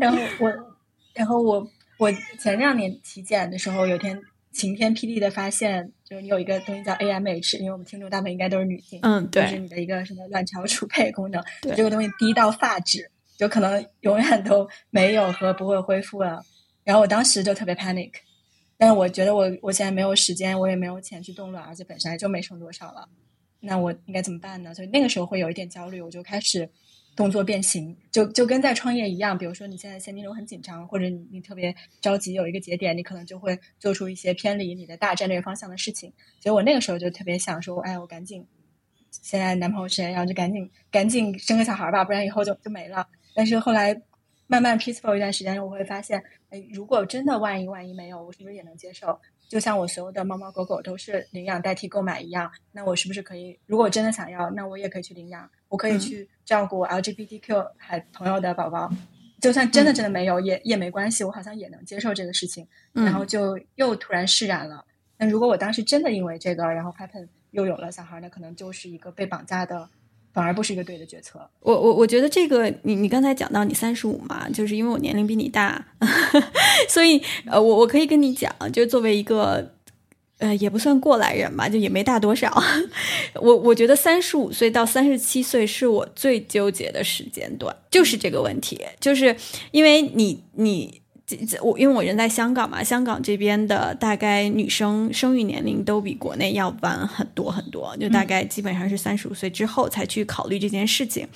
[0.00, 0.52] 然后我，
[1.14, 4.20] 然后我我前两年体检的时候，有天。
[4.52, 11.40] 晴天霹雳的发现，就是你有一个东西叫 AMH，因为我们听众大部分应该都是女性，嗯，对，就是你的一个什么卵巢储备功能，
[11.76, 16.42] 这个东西低到发质，就可能永远都没有和不会恢复了。
[16.82, 18.10] 然后我当时就特别 panic，
[18.80, 23.08] 但是我觉得我我现在没有时间，我也没有钱去冻卵，而且本身就没剩多少了，
[23.60, 24.74] 那我应该怎么办呢？
[24.74, 26.68] 所以那个时候会有一点焦虑，我就开始。
[27.16, 29.36] 动作变形，就就跟在创业一样。
[29.36, 36.10] 比如说，你现在现金流很紧张，或者你你特别着急有一个节点，你可能就会做出一些偏离你的大战略方向的事情。
[36.40, 38.46] 所以我那个时候就特别想说，哎，我赶紧
[39.10, 43.06] 现在男朋友谁，然后就赶紧赶紧生个小孩吧，不然以后就就没了。
[43.34, 44.00] 但是后来
[44.50, 49.16] 慢慢 peaceful 一段时间，我会发现，哎，如果真的万一万一没有，我是不是也能接受？
[49.48, 53.56] 就像我所有的猫猫狗狗都是领养代替购买一样，那我是不是可以？
[53.66, 58.92] 如果我真的想要，那我也可以去领养，我可以去照顾 LGBTQ 还朋友的宝宝。
[59.40, 62.66] 就算真的真的没有，也也没关系，我好像也能接受这个事情。
[62.92, 64.84] 然后就又突然释然了。
[65.16, 69.88] 那如果我当时真的因为这个，然后 Happen 又有了小孩，那可能就是一个被绑架的。
[70.32, 71.40] 反而不是一个对的决策。
[71.60, 75.86] 我我我觉得这个，你你刚才讲到你三十五嘛，就是因为我年龄比你大，
[76.88, 79.72] 所以呃，我我可以跟你讲，就作为一个
[80.38, 82.62] 呃，也不算过来人吧，就也没大多少。
[83.42, 89.36] 我我觉得三十五岁到三十七岁是我最纠结的时间段，就是这个问题，就是
[89.70, 90.99] 因为你你。
[91.62, 101.26] 我因为我人在香港嘛，香港这边的大概女生生育年龄都比国内要晚很多很多，就大概基本上是三十五岁之后才去考虑这件事情。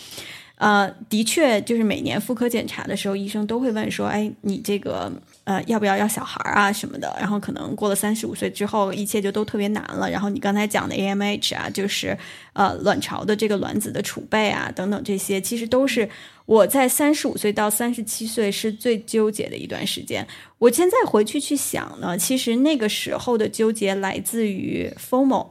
[0.56, 5.12] 呃，的确，就是每年妇科检查的时候，医生都会问说：“哎，你这个
[5.44, 10.10] 呃，要不要要小孩啊什么的？”然后可能过了三十五岁之后，一切就都特别难了。
[10.10, 12.16] 然后你刚才讲的 AMH 啊，就是
[12.52, 16.08] 呃卵巢的这个卵子的储备啊等等这些，其实都是
[16.46, 20.26] 我在三十五岁到三十七岁是最纠结的一段时间。
[20.58, 25.48] 我现在回去去想呢，其实那个时候的纠结来自于 FOMO，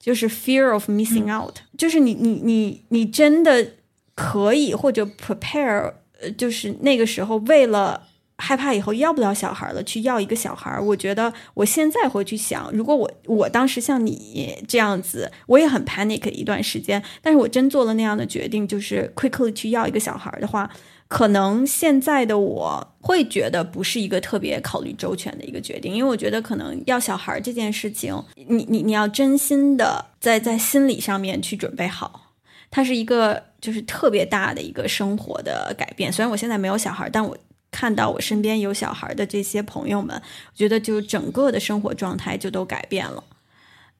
[0.00, 3.72] 就是 Fear of Missing Out，就是你你你你真的。
[4.14, 8.08] 可以或者 prepare，呃，就是那个时候为了
[8.42, 10.76] 害怕以后要不了小孩了，去要一个小孩。
[10.80, 20.68] 我觉得我现在回去想，如果我我当时像你这样子，我也很 panic 一段时间，但是我真做了那样的决定，就是 quickly 去要一个小孩的话，
[21.06, 32.32] 可能现在的我会觉得不是一个特别考虑周全的一个决定，因为我觉得可能要小孩这件事情，你你你要真心的在在心理上面去准备好，
[32.70, 33.44] 它是一个。
[33.62, 36.12] 就是特别大的一个生活的改变。
[36.12, 37.38] 虽然我现在没有小孩，但我
[37.72, 43.24] 看到我身边有小孩的这些朋友们，我觉得就整个的生活状态就都改变了。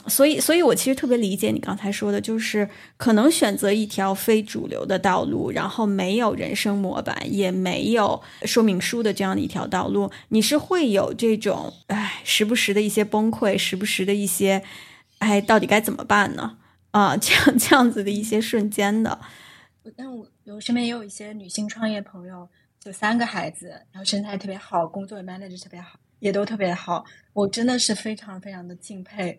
[0.08, 14.64] 所以，所以我其实特别理解你刚才说的，就是可能选择一条非主流的道路，然后没有人生模板，也没有说明书的这样的一条道路，你是会有这种哎，时不时的一些崩溃，时不时的一些
[15.18, 16.58] 哎，到底该怎么办呢？
[16.90, 19.20] 啊， 这样这样子的一些瞬间的。
[19.96, 22.48] 但我我身边也有一些女性创业朋友，
[22.82, 29.38] 就三个孩子，然后身材特别好，工作也 manage 特别好，也都特别好，我真的是非常非常的敬佩。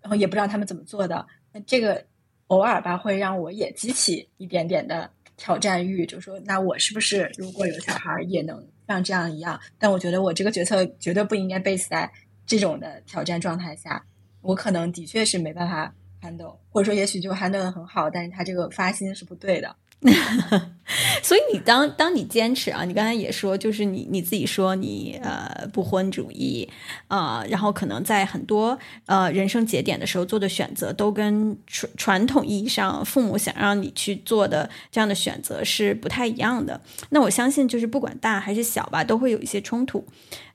[0.00, 2.04] 然后也不知道他们怎么做的，那这个
[2.48, 9.58] 偶尔吧会让我也激起一点点的挑战欲，就说那我是不是如果有小孩也能像这样一样？
[9.78, 12.10] 但我觉得我这个决策绝对不应该 base 在
[12.44, 14.04] 这种的挑战状态下，
[14.42, 19.74] 我可能的确是没办法 handle，或者说也许就 handle 的很好，但是他这个发心是不对的。
[21.22, 26.68] 所以你当当你坚持啊，你刚才也说，就是你你自己说你呃不婚主义
[27.08, 36.78] 啊，然后可能在很多呃人生节点的时候做的选择，都跟传传统意义上父母想让你去做的这样的选择是不太一样的。
[37.08, 40.06] 那我相信，就是不管大还是小吧，都会有一些冲突。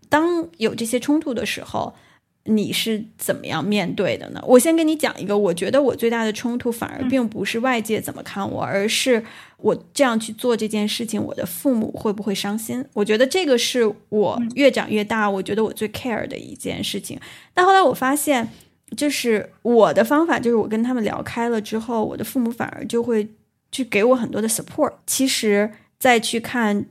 [0.09, 1.95] 当有这些冲突的时候。
[2.49, 4.43] 你是怎么样面对的呢？
[4.45, 9.23] 我先跟你讲一个，我觉得我最大的冲突反而并不是外界怎么看我，而是
[9.57, 12.83] 我这样去做这件事情，我的父母会不会伤心？
[12.93, 17.19] 我觉得这个是我越长越大，我觉得我最 care 的一件事情。
[17.53, 18.49] 但后来我发现，
[18.97, 23.27] 就是我的方法，就是我跟他们聊开了之后，我的父母反而就会
[23.71, 24.93] 去给我很多的 support。
[25.05, 26.85] 其实再去看。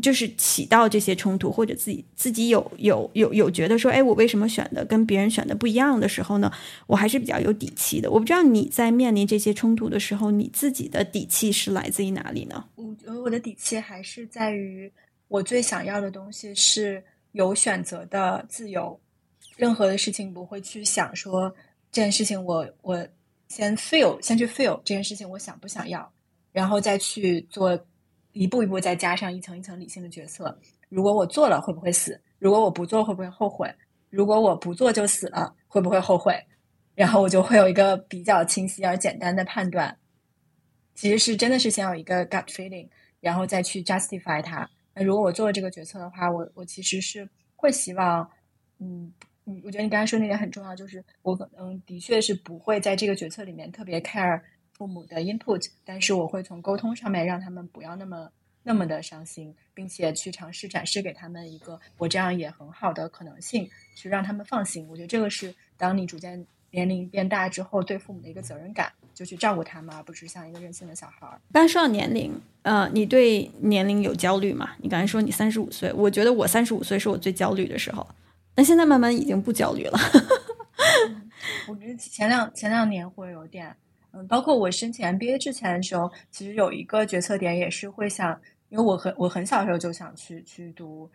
[0.00, 6.50] 就是起到这些冲突，或者自己自己有有有有觉得说，哎，我为什么选的跟别人选的不一样的时候呢？
[6.86, 8.10] 我还是比较有底气的。
[8.10, 12.64] 我不知道你在面临这些冲突的时候，你自己的底气是来自于哪里呢？
[12.76, 14.90] 我觉得我的底气还是在于
[15.28, 18.98] 我最想要的东西是有选择的自由，
[19.56, 21.54] 任何的事情不会去想说
[21.90, 23.06] 这件事情我我
[23.48, 26.10] 先 feel 先去 feel 这件事情我想不想要，
[26.50, 27.78] 然后再去做。
[28.32, 30.58] 一步一步再加上一层一层理性的决策。
[30.88, 32.20] 如果我做了会不会死？
[32.38, 33.72] 如果我不做会不会后悔？
[34.10, 36.34] 如果我不做就死了会不会后悔？
[36.94, 39.96] 然后我就会有一个比较清晰而简单的判断。
[40.94, 42.86] 其实是真的是先有一个 gut feeling，
[43.20, 44.68] 然后再去 justify 它。
[44.94, 47.26] 那如果我做了这个决策的话，我我其实是
[47.56, 48.28] 会希望，
[48.78, 49.10] 嗯
[49.46, 54.40] 嗯，我觉得你刚才说那点很重要，就是我可能的确是不会在这个决策里面特别 care。
[54.82, 58.28] 父母的 input，但是我会从沟通上面让他们不要那么
[58.64, 64.84] 那么的伤心，并且去尝试展示给他们一个我这样也很好的可能性，去让他们放心。
[64.88, 71.40] 我觉得这个是当你逐渐年龄变大之后，对父母的一个责任感，就去照顾他们，而不是像一个任性的小孩儿。
[71.52, 74.70] 刚才说到年龄，呃，你对年龄有焦虑吗？
[74.78, 78.04] 你刚才说你三十五岁，我觉得我三十五岁是我最焦虑的时候，
[78.52, 79.96] 但现在慢慢已经不焦虑了。
[81.68, 83.76] 我觉得前两前两年会有点。
[84.12, 88.38] 嗯，包括我申请 MBA 之前的时候，其实有一个决策点也是会想，
[88.68, 91.10] 因为我很我很小时候就想去去读，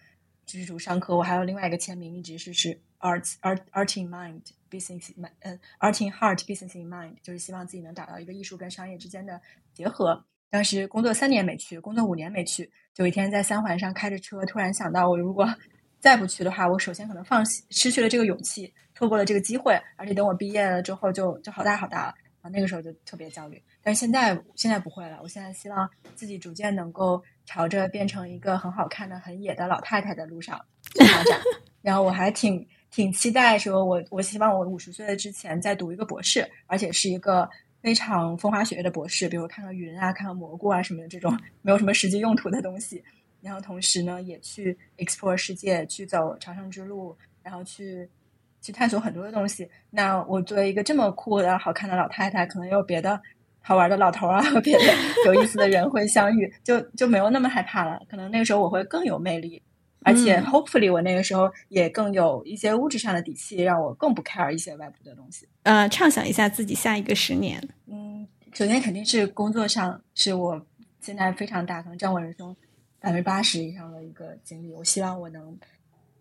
[0.46, 1.16] 就是读商科。
[1.16, 9.40] 我还有另外一个签名，一直是是 Art Art Art in mind business in 嗯，Art in Heart Business in Mind，就是希望自己能找到一个艺术跟商业之间的
[9.74, 10.26] 结合。
[10.50, 15.46] 当时工作三年没去，工作五年没去，有一天在三环上开着车，突然想到，我如果
[16.00, 22.16] 再不去的话，我首先可能放弃，失去了这个勇气，错过了这个机会，而且等我毕业了之后，就就好大好大了。
[22.50, 25.20] 那个时候就特别焦虑，但是现在现在不会了。
[25.22, 30.60] 我现在希望自己逐渐能够朝着变成一个很好看的、很野的老太太的路上
[30.96, 31.40] 发展。
[31.82, 37.50] 然后我还挺挺期待，说我我希望我五十岁的之前再读一个博士，而且是一个
[37.82, 43.04] 非常风花雪月的博士，比如看看云啊、看看蘑菇啊什么的这种没有什么实际用途的东西。
[43.42, 48.10] 然后同时呢，也去 explore 世界，去走朝圣之路，然后去。
[48.62, 49.68] 去探索很多的东西。
[49.90, 53.20] 那我作为一个这么酷的好看的老太太，可能有别的
[53.62, 54.84] 好玩的老头啊，和 别的
[55.26, 58.02] 有意思的人会相遇，就就没有那么害怕了。
[58.10, 59.62] 可能那个时候我会更有魅力，
[60.04, 65.48] 而且 hopefully 我那个时候也更有一些物质上的底气，让我更不 care 一些外部的东西。
[65.64, 67.62] 呃，畅想一下自己下一个十年。
[67.88, 70.66] 嗯，首先肯定是工作上是我
[71.02, 72.56] 现在非常大，可能占我人生
[73.00, 74.72] 百分之八十以上的一个经历。
[74.74, 75.58] 我希望我能。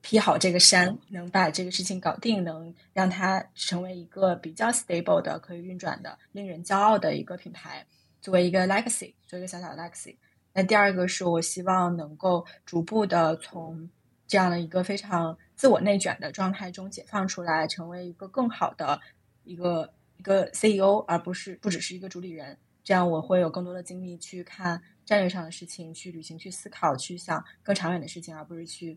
[0.09, 7.85] 劈好这个山，能把这个事情搞定，能让它成为一个比较 stable 的、可以运转的、令人骄傲的一个品牌，
[8.21, 10.15] 作为一个 legacy，做一个小小的 legacy。
[10.53, 13.91] 那第二个是我希望能够逐步的从
[14.29, 19.01] 这样的一个非常自我内卷的状态中解放出来，成为一个更好的
[19.43, 22.57] 一个一个 CEO，而不是不只是一个主理人。
[22.85, 28.97] 这样我会有更多的精力去看战略上的事情，去旅行，去思考，去想更长远的事情，而不是去。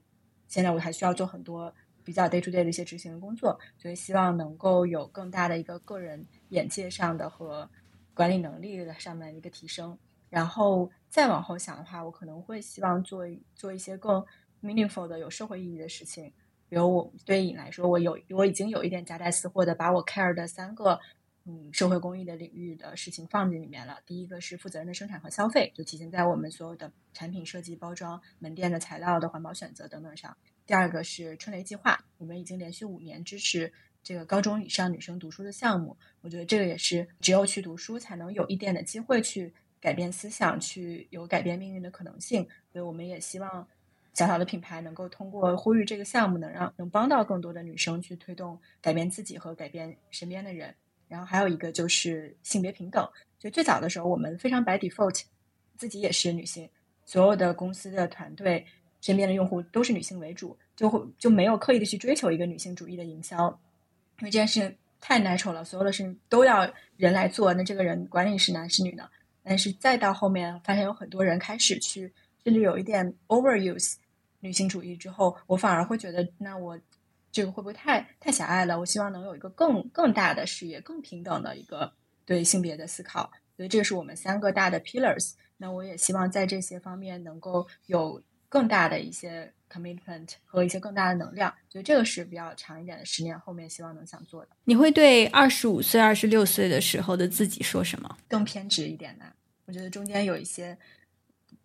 [0.50, 1.74] 现在我还需要做很多
[2.04, 7.70] 比较 day to day 的一些执行的工作，所以希望能够有更大的一个个人眼界上的和
[8.14, 9.98] 管理能力的上面的一个提升。
[10.30, 14.24] 然后再往后想的话，我可能会希望做做一些更
[14.62, 16.32] meaningful 的有社会意义的事情。
[16.68, 21.00] 比如我对你来说，我有我已经有一点夹带私货的，把我 care 的三个
[21.50, 24.00] 嗯社会公益的领域的事情放进里面了。
[24.06, 30.38] 第一个是负责任的生产和消费，就体现在我们所有的产品设计、包装、门店的材料的环保选择等等上。
[30.68, 33.74] 第二个是春雷计划，我们已经连续五年支持
[34.04, 35.98] 这个高中以上女生读书的项目。
[36.22, 39.52] 我觉得这个也是只有去读书，才能有一点的机会去
[39.82, 42.48] 改变思想，去有改变命运的可能性。
[42.72, 43.68] 所以我们也希望。
[44.12, 50.76] 小小的品牌能够通过呼吁这个项目，能让能帮到更多的女生去推动改变自己和改变身边的人。
[51.10, 53.06] 然后还有一个就是性别平等。
[53.38, 55.24] 就最早的时候，我们非常 by default，
[55.76, 56.70] 自己也是女性，
[57.04, 58.66] 所有的公司的团队
[59.02, 63.50] 身边的用户都是女性为主，就会就没有刻意的去追求一个女性主义的营销，
[64.20, 69.10] 因为这件事情太 natural 了，所有的事情都要人来做，那这个人管你是男是女呢？
[69.44, 72.14] 但是再到后面，发现有很多人开始去。
[72.46, 73.96] 甚至有一点 overuse
[74.40, 76.80] 女性主义之后，我反而会觉得，那我
[77.32, 78.80] 这个会不会太太狭隘了？
[78.80, 81.92] 我希望能有一个更更大的视野、更平等的一个
[82.26, 83.32] 对性别的思考。
[83.56, 85.34] 所以这是我们三个大的 pillars。
[85.58, 91.54] 那我也希望在这些方面能够有更大的一些 commitment 和一些更大的能量。
[91.70, 94.50] 所以这个是比较长一点的十年后面希望能想做的。
[94.64, 98.18] 你会对二十五岁、二十六岁的时候的自己说什么？
[98.28, 99.26] 更偏执一点的。
[99.66, 100.78] 我觉得中间有一些。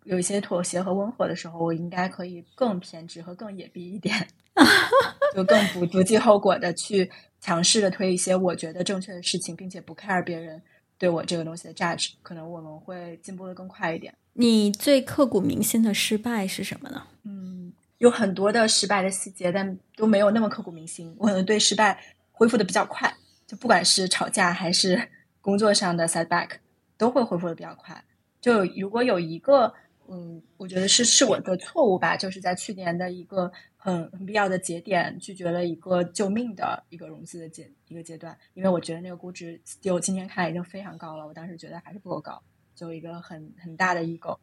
[0.03, 4.27] 有一些妥协和温和的时候，我应该可以更偏执和更野逼一点，
[5.35, 7.11] 就更不不计后果的去
[7.41, 10.61] 强势的推一些我觉得正确的事情，并且不 care 别人
[10.97, 14.13] 对我这个东西的 judge，可能我们会进步的更快一点。
[14.33, 17.03] 你最刻骨铭心的失败是什么呢？
[17.23, 21.13] 嗯，有很多的失败的细节，但都没有那么刻骨铭心。
[21.19, 21.99] 我可能对失败
[22.31, 23.13] 恢复的比较快，
[23.45, 25.09] 就不管是吵架还是
[25.41, 26.51] 工作上的 setback，
[26.97, 28.03] 都会恢复的比较快。
[28.39, 29.73] 就如果有一个。
[30.07, 33.51] 嗯，我觉得是是我的错误吧，就是在去年的一个
[33.85, 42.41] 很很必要的节点，拒绝了一个救命的一个融资的阶一个阶段，因为我觉得那个估值就今天看来已经非常高了，我当时觉得还是不够高，
[42.73, 44.35] 就一个很很大的 ego，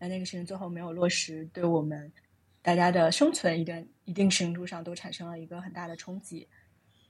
[0.00, 2.12] 那那个事情最后没有落实，对我们
[2.60, 6.48] 大家的生存一定一定程度上都产生了一个很大的冲击，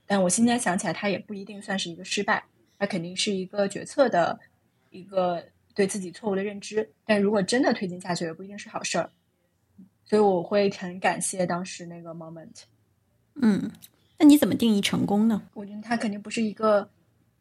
[0.05, 2.43] 但我现在想起来，它也不一定算是一个失败，
[2.77, 4.39] 它肯定是一个决策的
[4.91, 5.43] 一个。
[5.75, 9.09] 对自己错误的认知，但如果真的推进下去，也不一定是好事儿。
[10.09, 12.63] 所以我会很感谢当时那个 moment。
[13.35, 13.71] 嗯，
[14.17, 15.43] 那你怎么定义成功呢？
[15.53, 16.89] 我觉得它肯定不是一个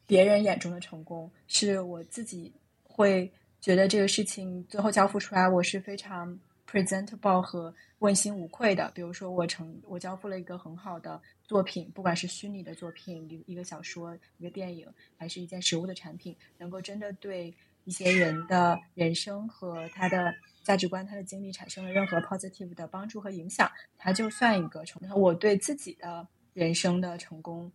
[0.07, 6.39] 别人眼中的成功，是我自己会觉得这个事情最后交付出来，我是非常
[6.70, 8.93] presentable 和问心无愧的。
[8.95, 14.86] 比如说，我成我交付了一个很好的作品，不管是虚拟的作品，一一个小说、一个电影，
[15.16, 17.55] 还是一件实物的产品，能够真的对。
[17.85, 20.35] 一些人的人生和他的
[20.69, 23.66] 价值观、他的经历产生了任何 positive 的帮助和影响，
[23.97, 25.19] 他就算一个成功。
[25.19, 27.73] 我对自己的人生的成功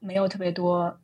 [0.00, 1.00] 没有特别多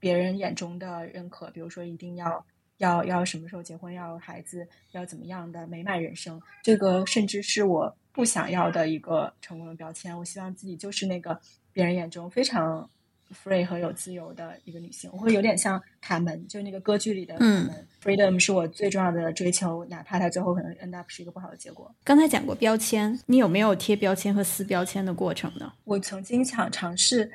[0.00, 2.42] 别人眼中的认可，比如说一定要
[2.78, 10.16] 要要什么时候结婚，要孩子，要怎么样的美满人生，这个甚至是我不想要的一个成功的标签。
[10.16, 11.38] 我希望自己就是那个
[11.70, 12.88] 别人眼中非常。
[13.32, 17.86] Free 和有自由的一个女性，我会有点像卡门，就是那个歌剧里的卡门。
[18.02, 21.92] Freedom 是我最重要的追求，哪怕它最后可能 end up 是一个不好的结果。
[22.04, 25.72] 刚才讲过标签，你有没有贴标签和撕标签的过程呢？
[25.84, 27.30] 我曾经想尝试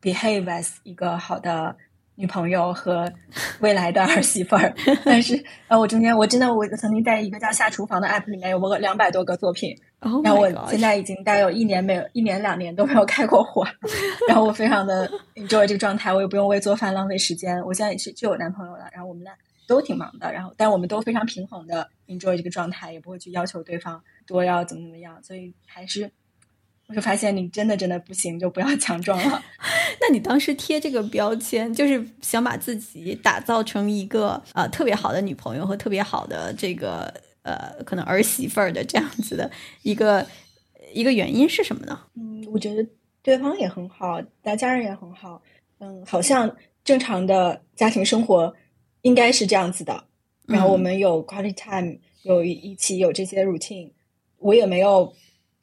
[0.00, 1.76] behave as 一个好的
[2.18, 3.10] 女朋友和
[3.60, 4.74] 未来的儿媳妇儿，
[5.06, 9.72] 但是呃，我中间我真的我曾经在一个叫下厨房的 app 里面有过两百多个作品。
[10.00, 13.64] 然后我现在已经大概有一年没有一年两年都没有开过火，
[14.28, 17.60] 然后我非常的 enjoy 这个状态，我也不用为做饭浪费时间。
[17.64, 19.32] 我现在也是就有男朋友了，然后我们俩
[19.66, 25.20] 都挺忙的，然后但我们都非常平衡的 enjoy 这个状态，也不会去要求对方多要怎么怎么样。
[25.22, 26.08] 所以还是
[26.88, 29.42] 我就发现你真的真的不行，就不要强装了。
[30.00, 37.12] 那你当时贴这个标签，就是想把自己打造成一个呃特别好的女朋友和特别好的这个。
[37.42, 39.50] 呃，可能儿媳妇儿的这样子的
[39.82, 40.26] 一个
[40.92, 41.98] 一个原因是什么呢？
[42.14, 42.86] 嗯，我觉得
[43.22, 45.40] 对方也很好，大家人也很好。
[45.78, 46.54] 嗯，好像
[46.84, 48.54] 正常的家庭生活
[49.00, 50.04] 应该是这样子的。
[50.46, 53.92] 然后我们有 quality time，有一起有这些 routine，
[54.40, 55.10] 我也没有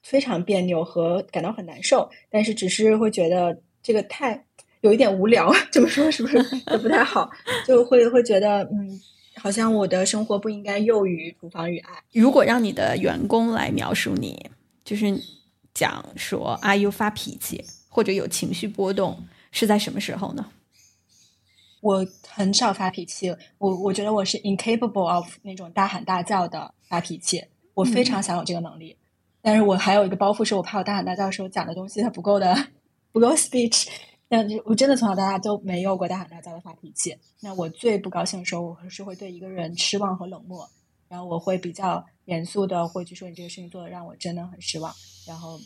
[0.05, 4.45] 非常别扭和感到很难受，但是只是会觉得这个太
[4.81, 5.51] 有一点无聊。
[5.71, 6.37] 这么说是不是
[6.71, 7.29] 也不太好？
[7.67, 9.01] 就会会觉得嗯。
[9.37, 11.91] 好像我的生活不应该囿于厨房与爱。
[12.13, 14.49] 如果让你的员工来描述你，
[14.85, 15.21] 就是
[15.73, 19.21] 讲说阿 U 发脾气或者有情绪波动
[19.51, 20.45] 是在什么时候呢？
[21.81, 28.95] 我很少发脾气，我我觉得我是 incapable of 那种大喊大叫的发脾气，我非常想有这个能力，
[29.45, 32.55] 但是我还有一个包袱，是我怕我大喊大叫的时候讲的东西它不够的
[33.11, 33.87] 不够 speech。
[34.27, 37.15] 但我真的从小到大都没有过大喊大叫的发脾气。
[37.41, 40.67] 那我最不高兴的时候，我是会对一个人失望和冷漠，
[41.07, 44.91] 然后我会比较严肃的会去说你这个事情做的让我真的很失望。
[45.27, 45.59] 然后，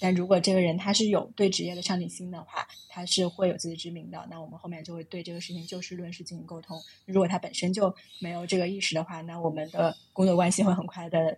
[0.00, 4.26] 但如果这个人他是有对职业的上进心的话，他是会有自知之明的。
[4.30, 6.80] 那我们后面就会对这个事情就事论事进行沟通。
[7.04, 11.36] 如果他本身就没有这个意识的话，那我们的工作关系会很快的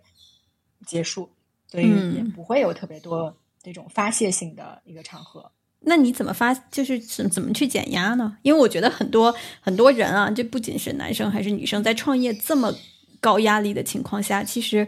[0.87, 1.29] 结束，
[1.71, 5.51] 所以也不会有特别多这种发泄性的一个场合。
[5.81, 6.53] 那你怎么发？
[6.53, 8.37] 就是怎怎么去减压呢？
[8.41, 12.73] 因为我觉得很多很多人啊，这不仅是男生还是女生，在创业这么
[13.21, 14.85] 高压力的情况下，其实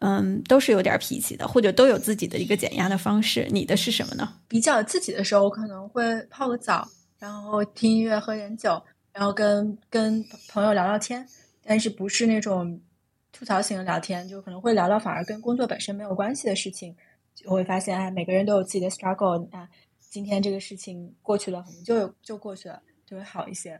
[0.00, 3.46] 嗯都是有点脾气的，或者都有自己的一个减压的方式。
[3.52, 4.34] 你的是什么呢？
[4.48, 6.88] 比较自己的时候，我可能会泡个澡，
[7.20, 8.82] 然后听音乐、喝点酒，
[9.12, 11.24] 然后跟跟朋友聊聊天，
[11.64, 12.80] 但是不是那种
[13.36, 16.96] 吐槽型的聊天，就可能会聊聊反而跟工作本身没有关系的事情，
[17.34, 19.68] 就会发现哎，每个人都有自己的 struggle 啊。
[20.08, 23.78] 今天这个事情过去了，可能就就过去了，就会好一些。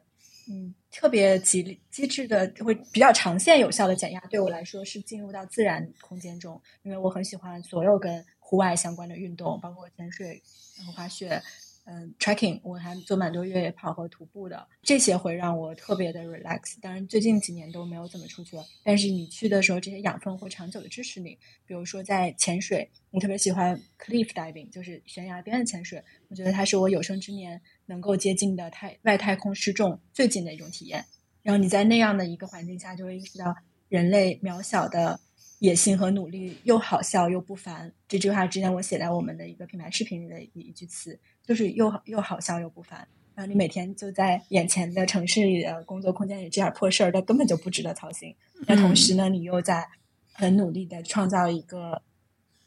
[0.51, 10.43] 嗯，特别机机制的会比较长线有效的减压，对我来说是进入到自然空间中，因为我很喜欢所有跟户外相关的运动，包括潜水、
[10.77, 11.43] 然后滑雪。
[11.89, 16.77] 嗯，tracking 我还做蛮多越野跑和徒步的，这些会让我特别的 relax。
[16.81, 18.65] 当然，最近几年都没有怎么出去了。
[18.83, 21.39] 但是你去的时候，这些养分会长久的支持你。
[21.65, 26.03] 比如说在潜水，我特别喜欢 cliff diving，就是悬崖边的潜水。
[26.27, 31.05] 我觉得它是我有生之年能够接近的太外太空失重最近的一种体验。
[31.45, 33.55] 然后你在那样的一个环境下，就会意识到
[33.89, 35.21] 人类渺小的
[35.61, 37.93] 野心和努力又好笑又不凡。
[38.09, 41.17] 这句话之前我写在我们的一个品牌视频里的一一句词。
[41.47, 48.35] 就是又又好笑又不烦，然后你每天就在眼前的城市里的工作空间里这点破事儿，它根本就不值得操心。
[48.67, 49.87] 那同时呢，你又在
[50.33, 52.03] 很努力的创造一个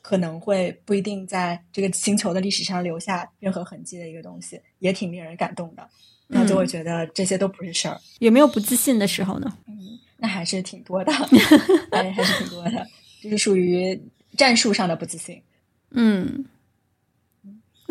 [0.01, 5.87] 可能会不一定在这个星球的历史上留下任何痕迹的一个东西，也挺令人感动的。
[6.27, 7.99] 那就会觉得这些都不是事儿。
[8.19, 9.57] 有没有不自信的时候呢？
[9.67, 9.75] 嗯，
[10.17, 11.11] 那还是挺多的，
[11.91, 12.87] 还还是挺多的，
[13.21, 13.99] 就是属于
[14.37, 15.41] 战术上的不自信。
[15.89, 16.45] 嗯。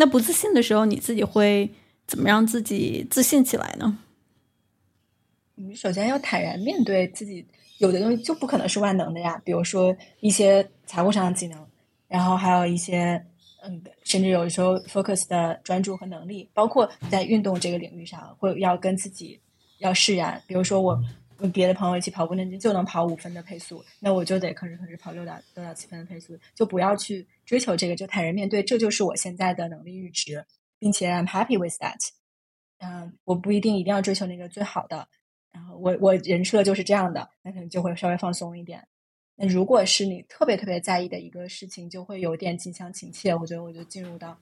[0.00, 1.68] 那不自信的时候，你自己会
[2.06, 3.98] 怎么让自己自信起来呢？
[5.56, 7.44] 你首先要坦然面对自己，
[7.78, 9.42] 有的东西就不可能是万能的呀。
[9.44, 11.66] 比如说一些财务上的技能，
[12.06, 13.20] 然后还有一些
[13.64, 19.40] 嗯，甚至有时候 focus 的专注和能力，包括在运动这个领域上，会要跟自己
[19.78, 20.40] 要释然。
[20.46, 21.02] 比如说我。
[21.38, 30.44] 跟别的朋友一起跑步，那就能跑五分的配速，那我就得吭哧吭哧跑六到六到七分的配速，就不要去追求这个，就坦然面对，这就是我现在的能力阈值，
[30.80, 32.08] 并且 I'm happy with that。
[32.80, 35.08] 嗯，我不一定一定要追求那个最好的，
[35.52, 38.86] 然后我我人设就是这样的，那可能就会稍微放松一点。
[39.36, 44.36] 那如果是你特别特别在意的一个事情，就会有点近乡情怯，我觉得我就进入到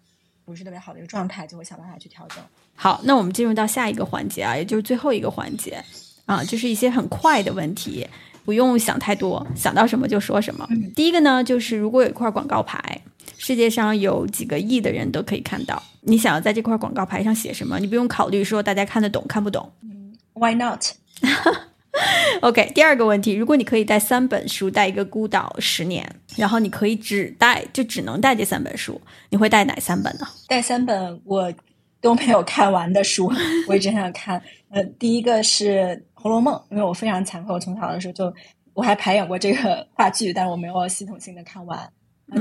[0.44, 2.42] 不是特别好的一个状态，就会想办法去调整。
[2.74, 5.84] 好，那我们进入到下一个环节啊，也就是最后一个环节。
[6.26, 8.06] 啊，就是一些很快的问题，
[8.44, 10.68] 不用想太多，想到什么就说什么。
[10.94, 13.00] 第一个呢，就是如果有一块广告牌，
[13.38, 17.78] 世界上有几个亿的人都可以看到，你想要在这块广告牌上写什么？
[17.78, 19.70] 你不用考虑说大家看得懂看不懂。
[19.82, 29.00] 嗯，Why not？OK， 第二个问题，如果你可以带三本书，带一个孤岛十年，然后你可以只带，就只能带这三本书，
[29.30, 30.26] 你会带哪三本呢？
[30.48, 31.52] 带三本我
[32.00, 33.32] 都没有看完的书，
[33.68, 34.42] 我一直想看。
[34.70, 36.02] 呃，第一个是。
[36.26, 38.34] 《红楼梦》，因为我非常惭愧，我从小的时候就
[38.74, 41.88] 我还排演过这个 话剧，但是我没有系统性的看完。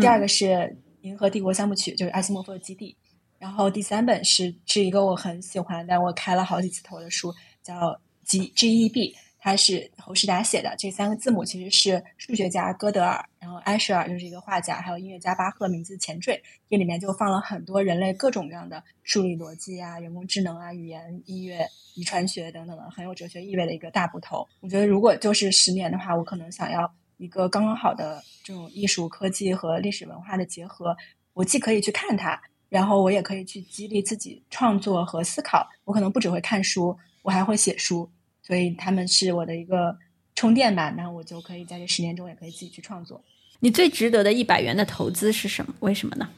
[0.01, 0.45] 第二个是
[1.01, 2.97] 《银河帝国三部曲》，就是阿西莫夫的《基地》。
[3.37, 7.31] 然后第三本是是一个我很喜欢，但我开了好几次头的书，
[7.61, 7.73] 叫
[8.23, 9.13] 《G G E B》。
[9.45, 16.41] 它是侯世达写的，这三个字母其实是数学家哥德尔，然后埃舍尔就是一个画家，还有音乐家巴赫名字前缀。
[16.67, 21.63] 这里面就放了很多人类各种各样的数理逻辑啊、人工智能啊、语言、音乐、
[21.93, 24.47] 遗传学等等的，很有哲学意味的一个大部头。
[24.61, 30.97] 我觉得如果就是十年的话，我可能想要一个刚刚好的这种艺术、科技和历史文化的结合。
[31.33, 35.69] 我既可以去看它，然后我也可以去激励自己创作和思考。
[35.83, 38.09] 我可能不只会看书，我还会写书。
[38.45, 39.97] 所以他们是我的一个
[40.35, 43.23] 充电吧，那我就可以在这十年中也可以自己去创作。
[43.59, 45.73] 你最值得的一百元的投资是什么？
[45.79, 46.29] 为什么呢？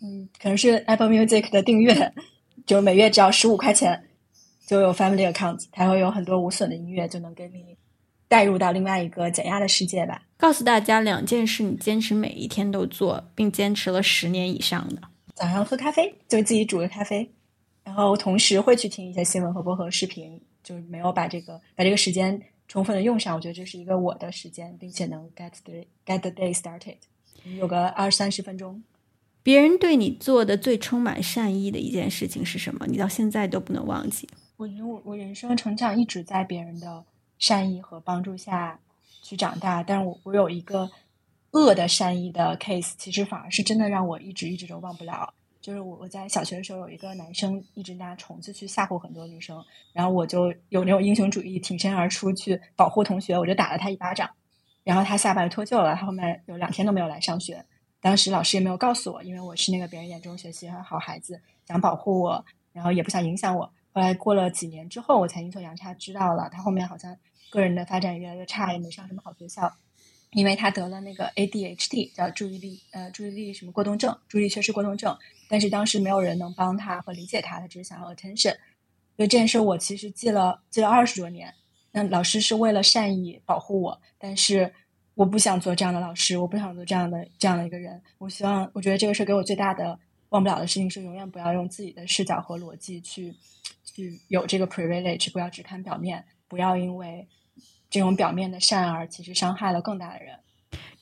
[0.00, 2.12] 嗯，可能是 Apple Music 的订阅，
[2.64, 4.02] 就每月只要十五块钱
[4.66, 7.76] 就有 Family Account，它会有很多无损的音乐，就能给你
[8.28, 10.22] 带入到另外一个减压的世界吧。
[10.38, 15.02] 告诉大家两件事，你坚持每一天都做，并坚持了十年以上的。
[15.34, 17.30] 早上喝咖啡，就自己煮个咖啡，
[17.84, 20.40] 然后同时会去听一些新闻和播客视频，
[20.70, 23.34] 就是没有把这个把这个时间充分的用上。
[23.34, 26.98] 我觉得这是一个我的时间，并且能 get the get the day started，
[27.58, 28.82] 有个二三十分钟。
[29.42, 32.86] 别人对你做的最充满善意的一件事情是什么？
[32.86, 34.28] 你到现在都不能忘记。
[34.56, 37.04] 我觉得我我人生成长一直在别人的
[37.38, 38.78] 善意和帮助下。
[39.22, 40.90] 去长大，但是我我有一个
[41.50, 45.34] 恶的善意的 case，其实反而是真的让我一直一直都忘不了。
[45.60, 49.62] 就是我我在小学的时候有一个男生一直拿虫子去吓唬很多女生，
[49.92, 54.28] 然后我就有那种英雄主义，挺身而出去保护同学，我就打了他一巴掌，
[54.84, 57.64] 然后他下巴脱臼了，他后面有两天都没有来上学。
[58.00, 63.64] 当时老师也没有告诉我，因为我是那个别人眼中学习很好孩子，想保护我，然后也不想影响我。
[63.92, 67.16] 后来过了几年之后，我才阴错阳差知道了，他后面好像。
[67.52, 69.68] 个人的发展越来越差，也没上什么好学校，
[70.32, 75.16] 因为他得了那个 ADHD，叫注意力呃注意力什么过动症，注意力缺失过动症。
[75.48, 78.54] 但是当时没有人能帮他和理解他，他只是想要 attention。
[79.16, 81.52] 所以这件事我其实记了记了二十多年。
[81.90, 84.72] 那老师是为了善意保护我，但是
[85.16, 88.00] 我不想做这样的老师，我不想做这样的这样的一个人。
[88.18, 89.98] 我希望，我觉得这个事给我最大的
[90.28, 93.34] 忘不了的事情是，永远不要用自己的视角和逻辑去
[93.84, 97.26] 去有这个 privilege，不要只看表面，不要因为。
[97.90, 100.34] 这种表面的善而其实伤害了更大的人。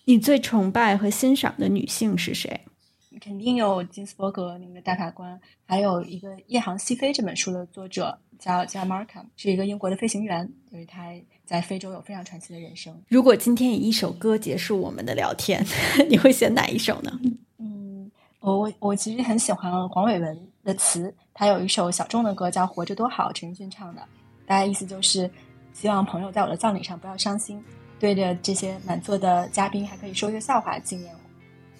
[0.06, 2.58] 你最崇拜和欣赏的女性是谁？
[3.20, 11.12] 肯定有金斯伯格，那个大法官，还有一个《夜航西飞》这本书的作者叫叫 Markham，是一个英国的飞行员，就是他
[11.44, 12.96] 在非洲有非常传奇的人生。
[13.08, 15.62] 如果今天以一首歌结束我们的聊天，
[16.08, 17.20] 你会选哪一首呢？
[17.58, 18.10] 嗯，
[18.40, 24.00] 我我我其实很喜欢黄伟文的词，他有一首小众的歌叫《活着多好》，陈奕迅唱的，
[24.46, 25.28] 大概意思就是。
[25.80, 27.62] 希望朋友在我的葬礼上不要伤心，
[28.00, 31.20] 对着这些满座的嘉宾还可以说一个笑话纪念我。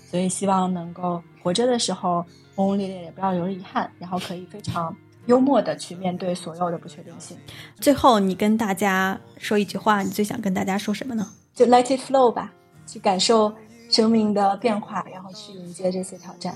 [0.09, 4.97] 所以希望能够活着的时候轰轰烈烈，也不要留遗憾，然后可以非常
[5.27, 7.37] 幽默的去面对所有的不确定性。
[7.81, 11.29] 最后，你跟大家说一句话，你最想跟大家说什么呢？
[11.53, 12.53] 就 let it flow 吧，
[12.87, 13.53] 去感受
[13.91, 16.55] 生命的变化，然后去迎接这些挑战。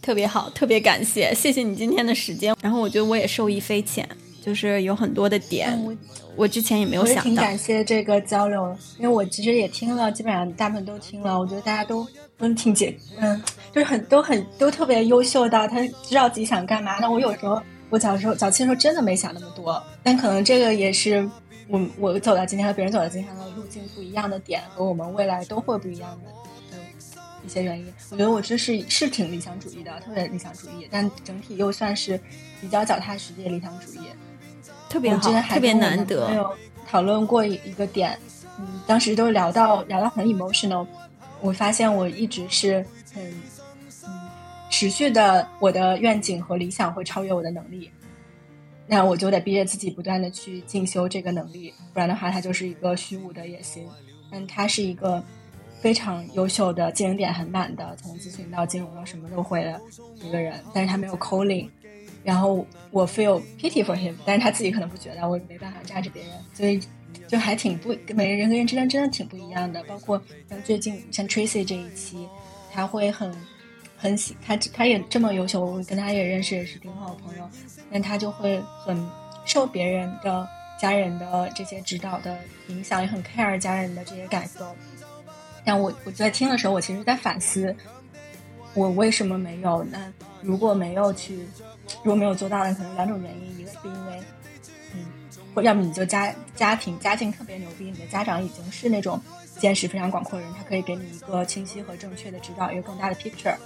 [0.00, 2.54] 特别好，特别感谢，谢谢你今天的时间。
[2.62, 4.08] 然后我觉得我也受益匪浅。
[4.40, 5.94] 就是有很多的点，我
[6.38, 7.22] 我之前也没有想到。
[7.22, 11.36] 挺感谢这个交流，因为我其实也听了，基本上大部分都听了。
[11.36, 12.06] 我觉得大家都
[12.38, 13.42] 都挺解，嗯，
[13.72, 17.00] 就是很都很都特别优秀的，他知道自己想干嘛。
[17.00, 17.60] 那我有时候
[17.90, 21.28] 我小时候早期的时候真的没想那么多，但可能这个也是
[21.66, 26.78] 我我走到今天和别人走到今天的路径不一样的点，和我们未来都会不一样的
[27.44, 27.92] 一些原因。
[28.10, 32.20] 我觉得我这是是挺理想主义的，特别理想主义，但整体又算是
[32.60, 34.06] 比较脚踏实地的理想主义。
[34.88, 36.28] 特别好，特别难得。
[36.28, 36.50] 没有
[36.86, 38.18] 讨论过一个点，
[38.58, 40.86] 嗯，当时都聊到聊到很 emotional。
[41.40, 42.84] 我发现我一直是
[43.14, 43.22] 很
[44.06, 44.28] 嗯
[44.70, 47.90] 持续的，我的愿景和理想会超越我的能力，
[48.86, 53.86] 那我就得逼着自己不断的去进修这个能力，不然的话，它就是一个虚无的野心。
[54.30, 55.24] 但他是一个
[55.80, 59.80] 非常优秀的技能点很满的，从咨询到金融到什么都会的
[60.22, 61.68] 一个人，但是他没有 calling。
[62.24, 66.80] 然后我 feel pity for him，但是他自己可能不觉得，我没办法榨着别人，所以
[67.26, 69.82] 就还挺不，每个人跟人之间真的挺不一样的。
[69.84, 70.20] 包括
[70.50, 72.28] 像最近像 Tracy 这一期，
[72.72, 73.34] 他会很
[73.96, 77.48] 很喜他他也这么优秀，我跟他也认识也是挺好的朋友，
[77.90, 79.08] 但他就会很
[79.44, 80.46] 受别人的
[80.78, 82.36] 家人的这些指导的
[82.68, 84.66] 影响，也很 care 家人的这些感受。
[85.64, 87.74] 但我我在听的时候，我其实在反思，
[88.74, 89.84] 我为什么没有？
[89.84, 90.12] 那
[90.42, 91.38] 如果没有去。
[92.02, 94.22] 如果没有做到的，可能两种原因，一个是因为，
[94.94, 95.04] 嗯，
[95.54, 99.20] 或要么你就家家庭家境特别牛逼，你的家长已经是那种
[99.58, 103.56] 见识非常广阔的人，他可以给你一个清晰和正确的指导，一个更大的 picture。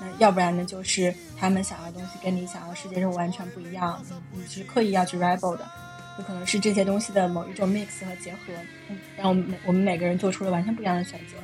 [0.00, 4.02] 那要不然呢，就是他们想要的东西跟你想要世界是完全不一样，
[4.32, 5.68] 你你是刻意要去 rival 的，
[6.16, 8.52] 就可能是这些东西的某一种 mix 和结合，
[9.16, 11.36] 让我们每我们每个人做出了完全不一样的选择。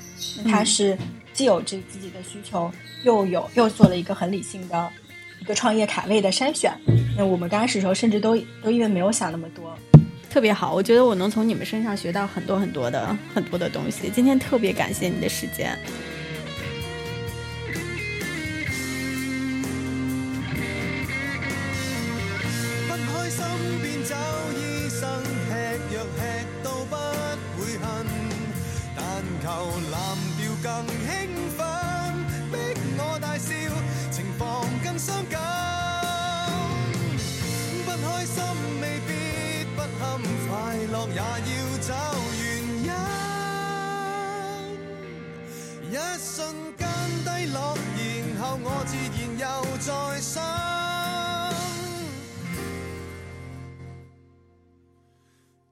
[0.43, 0.97] 那他是
[1.33, 2.71] 既有这自己的需求，
[3.03, 4.91] 又有又做了一个很理性的。
[5.51, 6.73] 一个创业卡位的筛选，
[7.17, 9.77] 那我们刚开始的时候甚至都都因为没有想那么多，
[10.31, 10.73] 特别好。
[10.73, 14.09] 我觉得我能从你们身上学到很多很多的很多的东西。
[14.15, 15.77] 今天特别感谢你的时间。
[41.09, 41.23] 也要
[41.81, 41.95] 找
[42.39, 42.43] 原
[42.85, 42.91] 因
[45.91, 46.87] 一瞬间
[47.25, 49.45] 低落然后我自然又
[49.79, 49.89] 再
[50.21, 50.43] 生。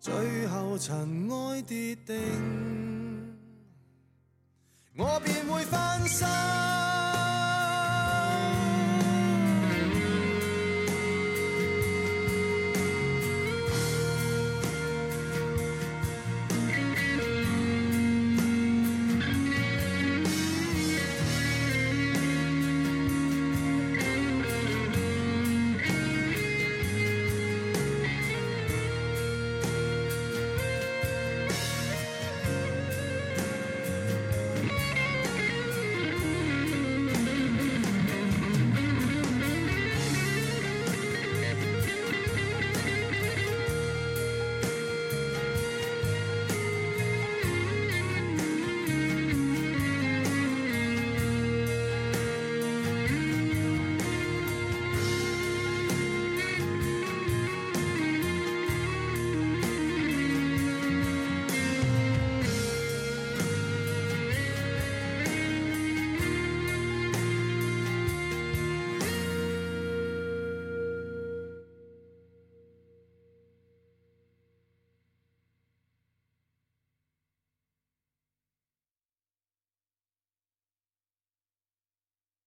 [0.00, 2.16] 最后尘埃跌定
[4.96, 7.17] 我便会翻身。